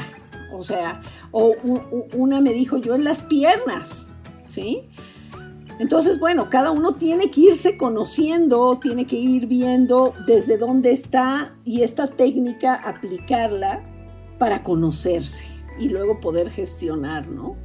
o 0.54 0.62
sea, 0.62 1.02
o 1.32 1.56
una 2.16 2.42
me 2.42 2.54
dijo 2.54 2.78
yo 2.78 2.96
en 2.96 3.04
las 3.04 3.24
piernas, 3.24 4.10
¿sí? 4.46 4.82
Entonces, 5.80 6.20
bueno, 6.20 6.50
cada 6.50 6.72
uno 6.72 6.96
tiene 6.96 7.32
que 7.32 7.42
irse 7.42 7.78
conociendo, 7.78 8.78
tiene 8.82 9.06
que 9.06 9.16
ir 9.16 9.48
viendo 9.48 10.14
desde 10.28 10.58
dónde 10.58 10.92
está 10.92 11.56
y 11.64 11.84
esta 11.84 12.08
técnica 12.08 12.76
aplicarla 12.76 13.82
para 14.38 14.62
conocerse 14.62 15.59
y 15.80 15.90
luego 15.90 16.20
poder 16.20 16.50
gestionar, 16.50 17.28
¿no? 17.28 17.56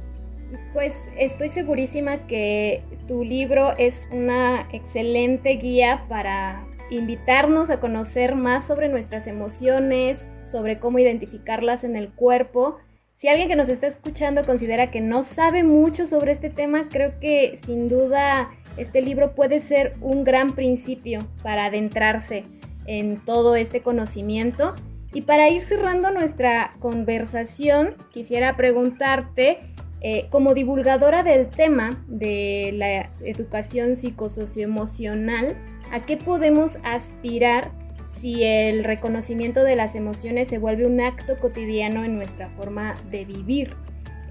Pues 0.73 0.93
estoy 1.17 1.49
segurísima 1.49 2.27
que 2.27 2.83
tu 3.07 3.23
libro 3.23 3.75
es 3.77 4.07
una 4.11 4.67
excelente 4.71 5.51
guía 5.51 6.05
para 6.07 6.65
invitarnos 6.89 7.69
a 7.69 7.79
conocer 7.79 8.35
más 8.35 8.67
sobre 8.67 8.89
nuestras 8.89 9.27
emociones, 9.27 10.27
sobre 10.45 10.79
cómo 10.79 10.99
identificarlas 10.99 11.83
en 11.83 11.95
el 11.95 12.09
cuerpo. 12.09 12.77
Si 13.15 13.27
alguien 13.27 13.47
que 13.47 13.55
nos 13.55 13.69
está 13.69 13.87
escuchando 13.87 14.45
considera 14.45 14.91
que 14.91 15.01
no 15.01 15.23
sabe 15.23 15.63
mucho 15.63 16.05
sobre 16.05 16.31
este 16.31 16.49
tema, 16.49 16.89
creo 16.89 17.19
que 17.19 17.57
sin 17.65 17.89
duda 17.89 18.49
este 18.77 19.01
libro 19.01 19.35
puede 19.35 19.61
ser 19.61 19.95
un 20.01 20.23
gran 20.23 20.53
principio 20.53 21.19
para 21.41 21.65
adentrarse 21.65 22.43
en 22.85 23.23
todo 23.23 23.55
este 23.55 23.81
conocimiento. 23.81 24.75
Y 25.15 25.21
para 25.21 25.47
ir 25.47 25.63
cerrando 25.63 26.11
nuestra 26.11 26.73
conversación, 26.79 27.95
quisiera 28.11 28.57
preguntarte, 28.57 29.59
eh, 30.01 30.27
como 30.29 30.53
divulgadora 30.53 31.23
del 31.23 31.49
tema 31.49 32.03
de 32.07 32.71
la 32.73 33.09
educación 33.25 33.95
psicosocioemocional, 33.95 35.55
¿a 35.89 36.01
qué 36.05 36.17
podemos 36.17 36.79
aspirar 36.83 37.71
si 38.07 38.43
el 38.43 38.83
reconocimiento 38.83 39.63
de 39.63 39.77
las 39.77 39.95
emociones 39.95 40.49
se 40.49 40.57
vuelve 40.57 40.85
un 40.85 40.99
acto 40.99 41.39
cotidiano 41.39 42.03
en 42.03 42.17
nuestra 42.17 42.49
forma 42.49 42.95
de 43.09 43.23
vivir? 43.23 43.73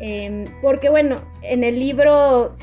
Em, 0.01 0.45
porque 0.61 0.91
bueno, 0.91 1.17
en 1.41 1.65
el 1.65 1.81
libro, 1.81 2.59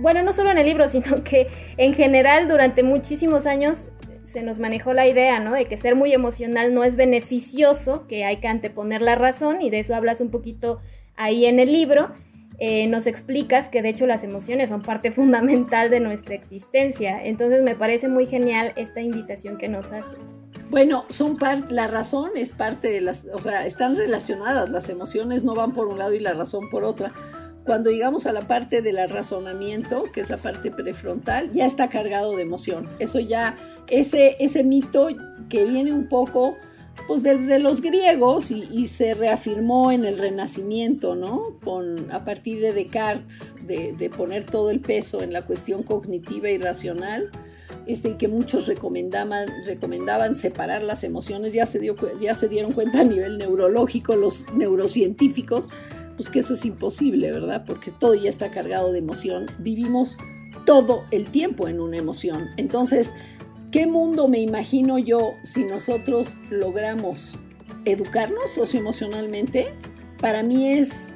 bueno, 0.00 0.22
no 0.22 0.32
solo 0.32 0.52
en 0.52 0.58
el 0.58 0.66
libro, 0.66 0.88
sino 0.88 1.24
que 1.24 1.48
en 1.76 1.92
general 1.92 2.46
durante 2.46 2.84
muchísimos 2.84 3.46
años 3.46 3.88
se 4.26 4.42
nos 4.42 4.58
manejó 4.58 4.92
la 4.92 5.06
idea, 5.06 5.38
¿no? 5.38 5.52
De 5.52 5.66
que 5.66 5.76
ser 5.76 5.94
muy 5.94 6.12
emocional 6.12 6.74
no 6.74 6.82
es 6.82 6.96
beneficioso, 6.96 8.06
que 8.08 8.24
hay 8.24 8.38
que 8.38 8.48
anteponer 8.48 9.00
la 9.00 9.14
razón, 9.14 9.62
y 9.62 9.70
de 9.70 9.78
eso 9.78 9.94
hablas 9.94 10.20
un 10.20 10.30
poquito 10.30 10.80
ahí 11.14 11.46
en 11.46 11.60
el 11.60 11.72
libro. 11.72 12.10
Eh, 12.58 12.88
nos 12.88 13.06
explicas 13.06 13.68
que 13.68 13.82
de 13.82 13.90
hecho 13.90 14.06
las 14.06 14.24
emociones 14.24 14.70
son 14.70 14.82
parte 14.82 15.12
fundamental 15.12 15.90
de 15.90 16.00
nuestra 16.00 16.34
existencia. 16.34 17.24
Entonces 17.24 17.62
me 17.62 17.76
parece 17.76 18.08
muy 18.08 18.26
genial 18.26 18.72
esta 18.76 19.00
invitación 19.00 19.58
que 19.58 19.68
nos 19.68 19.92
haces. 19.92 20.18
Bueno, 20.70 21.04
son 21.08 21.36
parte, 21.36 21.72
la 21.72 21.86
razón 21.86 22.30
es 22.34 22.50
parte 22.50 22.88
de 22.88 23.00
las, 23.00 23.28
o 23.32 23.40
sea, 23.40 23.64
están 23.64 23.94
relacionadas, 23.94 24.70
las 24.70 24.88
emociones 24.88 25.44
no 25.44 25.54
van 25.54 25.72
por 25.72 25.86
un 25.86 25.98
lado 25.98 26.12
y 26.14 26.18
la 26.18 26.34
razón 26.34 26.68
por 26.68 26.82
otra. 26.82 27.12
Cuando 27.64 27.90
llegamos 27.90 28.26
a 28.26 28.32
la 28.32 28.42
parte 28.42 28.82
del 28.82 28.96
razonamiento, 29.08 30.04
que 30.12 30.20
es 30.20 30.30
la 30.30 30.36
parte 30.36 30.72
prefrontal, 30.72 31.52
ya 31.52 31.66
está 31.66 31.88
cargado 31.88 32.34
de 32.36 32.42
emoción. 32.42 32.88
Eso 32.98 33.20
ya 33.20 33.56
ese, 33.90 34.36
ese 34.40 34.64
mito 34.64 35.08
que 35.48 35.64
viene 35.64 35.92
un 35.92 36.08
poco 36.08 36.56
pues 37.06 37.22
desde 37.22 37.58
los 37.58 37.82
griegos 37.82 38.50
y, 38.50 38.86
se 38.86 39.14
reafirmó 39.14 39.92
en 39.92 40.04
el 40.04 40.18
Renacimiento, 40.18 41.14
¿no? 41.14 41.58
Con, 41.62 42.10
a 42.10 42.24
partir 42.24 42.60
de 42.60 42.72
Descartes, 42.72 43.52
de, 43.64 44.10
poner 44.10 44.44
todo 44.44 44.70
el 44.70 44.80
peso 44.80 45.22
en 45.22 45.32
la 45.32 45.44
cuestión 45.44 45.82
cognitiva 45.82 46.48
y 46.48 46.58
racional, 46.58 47.30
este, 47.86 48.16
que 48.16 48.26
muchos 48.26 48.66
recomendaban, 48.66 49.46
recomendaban 49.64 50.34
separar 50.34 50.82
las 50.82 51.04
emociones, 51.04 51.52
ya 51.52 51.66
se, 51.66 51.78
dio, 51.78 51.94
ya 52.20 52.34
se 52.34 52.48
dieron 52.48 52.72
cuenta 52.72 53.00
a 53.00 53.04
nivel 53.04 53.38
neurológico 53.38 54.16
los 54.16 54.46
neurocientíficos, 54.54 55.68
pues 56.16 56.28
que 56.28 56.40
eso 56.40 56.54
es 56.54 56.64
imposible, 56.64 57.30
¿verdad? 57.30 57.64
Porque 57.66 57.92
todo 57.92 58.14
ya 58.14 58.30
está 58.30 58.50
cargado 58.50 58.90
de 58.90 58.98
emoción, 58.98 59.46
vivimos 59.58 60.18
todo 60.64 61.04
el 61.12 61.30
tiempo 61.30 61.68
en 61.68 61.80
una 61.80 61.98
emoción. 61.98 62.48
Entonces, 62.56 63.12
¿Qué 63.76 63.86
mundo 63.86 64.26
me 64.26 64.38
imagino 64.38 64.98
yo 64.98 65.34
si 65.42 65.64
nosotros 65.64 66.38
logramos 66.48 67.36
educarnos 67.84 68.50
socioemocionalmente? 68.50 69.66
Para 70.18 70.42
mí 70.42 70.66
es 70.66 71.12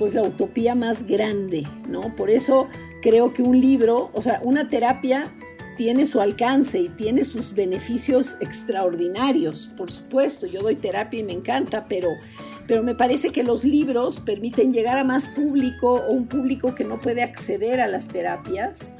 pues 0.00 0.12
la 0.12 0.24
utopía 0.24 0.74
más 0.74 1.06
grande, 1.06 1.62
¿no? 1.88 2.16
Por 2.16 2.28
eso 2.28 2.66
creo 3.02 3.32
que 3.32 3.42
un 3.42 3.60
libro, 3.60 4.10
o 4.14 4.20
sea, 4.20 4.40
una 4.42 4.68
terapia 4.68 5.32
tiene 5.76 6.04
su 6.04 6.20
alcance 6.20 6.80
y 6.80 6.88
tiene 6.88 7.22
sus 7.22 7.54
beneficios 7.54 8.36
extraordinarios, 8.40 9.68
por 9.76 9.88
supuesto. 9.88 10.48
Yo 10.48 10.60
doy 10.60 10.74
terapia 10.74 11.20
y 11.20 11.22
me 11.22 11.34
encanta, 11.34 11.86
pero, 11.88 12.08
pero 12.66 12.82
me 12.82 12.96
parece 12.96 13.30
que 13.30 13.44
los 13.44 13.62
libros 13.62 14.18
permiten 14.18 14.72
llegar 14.72 14.98
a 14.98 15.04
más 15.04 15.28
público 15.28 15.92
o 15.92 16.10
un 16.10 16.26
público 16.26 16.74
que 16.74 16.82
no 16.82 17.00
puede 17.00 17.22
acceder 17.22 17.80
a 17.80 17.86
las 17.86 18.08
terapias 18.08 18.96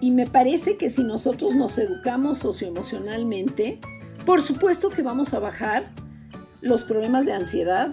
y 0.00 0.10
me 0.10 0.26
parece 0.26 0.76
que 0.76 0.88
si 0.88 1.04
nosotros 1.04 1.54
nos 1.54 1.78
educamos 1.78 2.38
socioemocionalmente, 2.38 3.78
por 4.24 4.40
supuesto 4.40 4.88
que 4.88 5.02
vamos 5.02 5.34
a 5.34 5.38
bajar 5.38 5.90
los 6.62 6.84
problemas 6.84 7.26
de 7.26 7.32
ansiedad, 7.32 7.92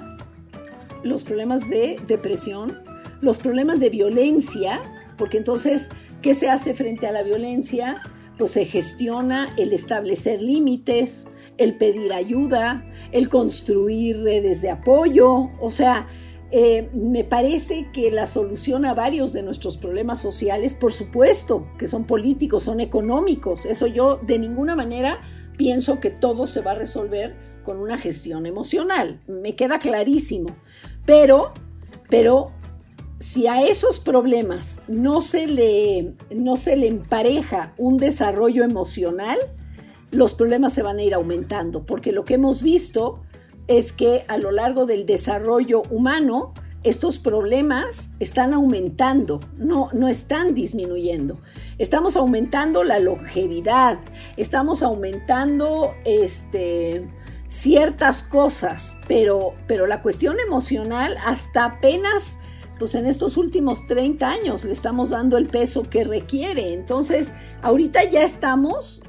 los 1.04 1.24
problemas 1.24 1.70
de 1.70 1.98
depresión, 2.08 2.82
los 3.22 3.38
problemas 3.38 3.80
de 3.80 3.90
violencia, 3.90 4.82
porque 5.18 5.38
entonces, 5.38 5.90
¿qué 6.22 6.34
se 6.34 6.50
hace 6.50 6.74
frente 6.74 7.08
a 7.08 7.12
la 7.12 7.24
violencia? 7.24 8.02
Pues 8.38 8.52
se 8.52 8.66
gestiona 8.66 9.54
el 9.58 9.74
establecer 9.74 10.42
límites, 10.42 11.28
el 11.58 11.78
pedir 11.78 12.14
ayuda, 12.14 12.86
el 13.12 13.30
construir 13.30 14.22
redes 14.22 14.62
de 14.62 14.70
apoyo, 14.70 15.50
o 15.60 15.72
sea, 15.72 16.08
eh, 16.50 16.90
me 16.94 17.26
parece 17.26 17.90
que 17.92 18.10
la 18.10 18.26
solución 18.26 18.86
a 18.86 18.94
varios 18.94 19.34
de 19.34 19.44
nuestros 19.44 19.76
problemas 19.76 20.22
sociales, 20.22 20.76
por 20.76 20.94
supuesto, 20.94 21.68
que 21.78 21.88
son 21.88 22.06
políticos, 22.06 22.64
son 22.64 22.80
económicos, 22.80 23.66
eso 23.66 23.86
yo 23.88 24.18
de 24.18 24.40
ninguna 24.40 24.76
manera 24.76 25.20
pienso 25.58 26.00
que 26.00 26.10
todo 26.10 26.48
se 26.48 26.62
va 26.62 26.72
a 26.72 26.76
resolver 26.76 27.36
con 27.66 27.80
una 27.80 27.98
gestión 27.98 28.46
emocional, 28.46 29.20
me 29.28 29.56
queda 29.56 29.78
clarísimo, 29.78 30.56
pero, 31.06 31.52
pero 32.10 32.52
si 33.20 33.48
a 33.48 33.66
esos 33.66 34.00
problemas 34.00 34.80
no 34.88 35.20
se 35.20 35.48
le, 35.48 36.14
no 36.34 36.56
se 36.56 36.78
le 36.78 36.88
empareja 36.88 37.74
un 37.78 37.98
desarrollo 37.98 38.64
emocional, 38.64 39.38
los 40.12 40.34
problemas 40.34 40.74
se 40.74 40.84
van 40.84 41.00
a 41.00 41.04
ir 41.04 41.14
aumentando, 41.14 41.86
porque 41.86 42.14
lo 42.14 42.24
que 42.24 42.36
hemos 42.36 42.62
visto 42.62 43.22
es 43.68 43.92
que 43.92 44.26
a 44.28 44.38
lo 44.38 44.52
largo 44.52 44.86
del 44.86 45.06
desarrollo 45.06 45.84
humano, 45.90 46.54
estos 46.84 47.20
problemas 47.20 48.12
están 48.20 48.54
aumentando, 48.54 49.42
no, 49.58 49.90
no 49.94 50.08
están 50.08 50.54
disminuyendo. 50.56 51.40
Estamos 51.78 52.16
aumentando 52.16 52.84
la 52.84 53.00
longevidad, 53.00 53.98
estamos 54.38 54.84
aumentando 54.84 55.94
este, 56.06 57.10
ciertas 57.50 58.24
cosas, 58.24 58.98
pero, 59.08 59.54
pero 59.68 59.86
la 59.86 60.02
cuestión 60.02 60.38
emocional 60.40 61.18
hasta 61.26 61.66
apenas, 61.66 62.40
pues 62.80 62.96
en 62.96 63.06
estos 63.06 63.36
últimos 63.36 63.86
30 63.88 64.30
años 64.30 64.64
le 64.64 64.72
estamos 64.72 65.10
dando 65.10 65.38
el 65.38 65.48
peso 65.48 65.84
que 65.84 66.06
requiere. 66.06 66.74
Entonces, 66.74 67.34
ahorita 67.64 68.06
ya 68.06 68.24
estamos 68.24 69.02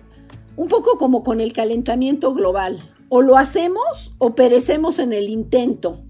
un 0.57 0.67
poco 0.69 0.99
como 0.99 1.23
con 1.23 1.41
el 1.41 1.53
calentamiento 1.53 2.35
global 2.35 2.81
o 3.09 3.23
lo 3.23 3.37
hacemos 3.37 4.15
o 4.19 4.35
perecemos 4.35 4.99
en 4.99 5.13
el 5.13 5.29
intento. 5.29 6.03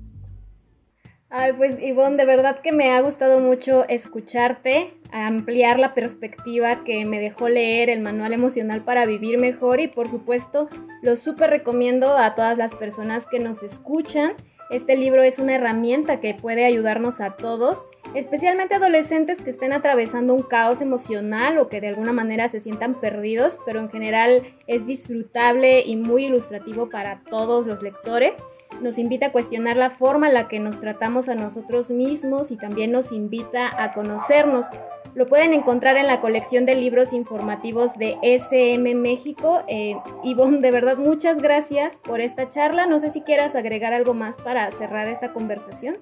Ay, 1.31 1.53
pues 1.53 1.77
Ivonne, 1.83 2.17
de 2.17 2.25
verdad 2.25 2.61
que 2.63 2.73
me 2.73 2.93
ha 2.93 3.01
gustado 3.03 3.39
mucho 3.39 3.87
escucharte, 3.87 4.95
ampliar 5.13 5.79
la 5.79 5.93
perspectiva 5.93 6.85
que 6.85 7.05
me 7.05 7.21
dejó 7.21 7.51
leer 7.51 7.91
el 7.91 8.01
manual 8.01 8.33
emocional 8.33 8.83
para 8.83 9.05
vivir 9.05 9.39
mejor 9.39 9.81
y 9.81 9.89
por 9.89 10.09
supuesto 10.09 10.71
lo 11.03 11.17
súper 11.17 11.51
recomiendo 11.51 12.17
a 12.17 12.35
todas 12.35 12.57
las 12.57 12.75
personas 12.75 13.27
que 13.27 13.41
nos 13.41 13.63
escuchan 13.63 14.37
este 14.71 14.97
libro 14.97 15.23
es 15.23 15.39
una 15.39 15.55
herramienta 15.55 16.21
que 16.21 16.35
puede 16.35 16.65
ayudarnos 16.65 17.21
a 17.21 17.37
todos, 17.37 17.87
especialmente 18.15 18.75
adolescentes 18.75 19.41
que 19.41 19.51
estén 19.51 19.73
atravesando 19.73 20.35
un 20.35 20.43
caos 20.43 20.81
emocional 20.81 21.59
o 21.59 21.69
que 21.69 21.81
de 21.81 21.89
alguna 21.89 22.13
manera 22.13 22.49
se 22.49 22.61
sientan 22.61 23.01
perdidos, 23.01 23.59
pero 23.65 23.81
en 23.81 23.91
general 23.91 24.43
es 24.67 24.87
disfrutable 24.87 25.81
y 25.81 25.97
muy 25.97 26.27
ilustrativo 26.27 26.91
para 26.91 27.23
todos 27.25 27.67
los 27.67 27.83
lectores. 27.83 28.35
Nos 28.81 28.99
invita 28.99 29.27
a 29.27 29.33
cuestionar 29.33 29.77
la 29.77 29.91
forma 29.91 30.29
en 30.29 30.35
la 30.35 30.49
que 30.49 30.61
nos 30.61 30.79
tratamos 30.79 31.29
a 31.29 31.35
nosotros 31.35 31.91
mismos 31.91 32.51
y 32.51 32.57
también 32.57 32.93
nos 32.93 33.13
invita 33.13 33.83
a 33.83 33.93
conocernos. 33.93 34.67
Lo 35.15 35.27
pueden 35.27 35.53
encontrar 35.53 35.97
en 35.97 36.07
la 36.07 36.21
colección 36.21 36.65
de 36.65 36.77
libros 36.77 37.13
informativos 37.13 37.95
de 37.95 38.17
SM 38.23 38.95
México. 38.95 39.63
Eh, 39.67 39.97
Ivonne, 40.23 40.61
de 40.61 40.71
verdad, 40.71 40.97
muchas 40.97 41.39
gracias 41.39 41.99
por 41.99 42.21
esta 42.21 42.49
charla. 42.49 42.87
No 42.87 43.01
sé 43.01 43.11
si 43.11 43.23
quieras 43.23 43.55
agregar 43.57 43.93
algo 43.93 44.15
más 44.15 44.37
para 44.37 44.71
cerrar 44.71 45.09
esta 45.09 45.33
conversación. 45.33 45.97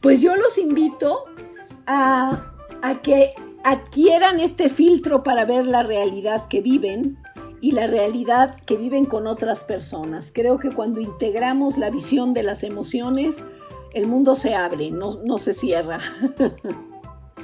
Pues 0.00 0.20
yo 0.20 0.34
los 0.34 0.58
invito 0.58 1.24
a, 1.86 2.52
a 2.82 3.02
que 3.02 3.34
adquieran 3.62 4.40
este 4.40 4.68
filtro 4.68 5.22
para 5.22 5.44
ver 5.44 5.66
la 5.66 5.82
realidad 5.82 6.48
que 6.48 6.60
viven 6.60 7.18
y 7.60 7.72
la 7.72 7.86
realidad 7.86 8.56
que 8.66 8.76
viven 8.76 9.04
con 9.04 9.26
otras 9.26 9.64
personas. 9.64 10.32
Creo 10.34 10.58
que 10.58 10.70
cuando 10.70 11.00
integramos 11.00 11.78
la 11.78 11.90
visión 11.90 12.34
de 12.34 12.42
las 12.42 12.64
emociones, 12.64 13.46
el 13.92 14.06
mundo 14.06 14.34
se 14.34 14.54
abre, 14.54 14.90
no, 14.90 15.10
no 15.24 15.38
se 15.38 15.52
cierra. 15.52 15.98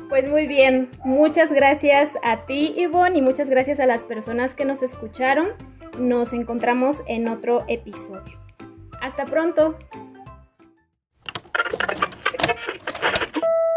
Pues 0.08 0.28
muy 0.30 0.46
bien, 0.46 0.90
muchas 1.04 1.50
gracias 1.50 2.12
a 2.22 2.46
ti 2.46 2.72
Ivonne 2.76 3.18
y 3.18 3.22
muchas 3.22 3.50
gracias 3.50 3.80
a 3.80 3.86
las 3.86 4.04
personas 4.04 4.54
que 4.54 4.64
nos 4.64 4.82
escucharon. 4.84 5.48
Nos 5.98 6.32
encontramos 6.32 7.02
en 7.08 7.28
otro 7.28 7.64
episodio. 7.66 8.38
Hasta 9.00 9.24
pronto. 9.24 9.76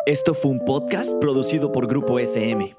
Esto 0.06 0.34
fue 0.34 0.52
un 0.52 0.66
podcast 0.66 1.20
producido 1.20 1.72
por 1.72 1.88
Grupo 1.88 2.20
SM. 2.20 2.79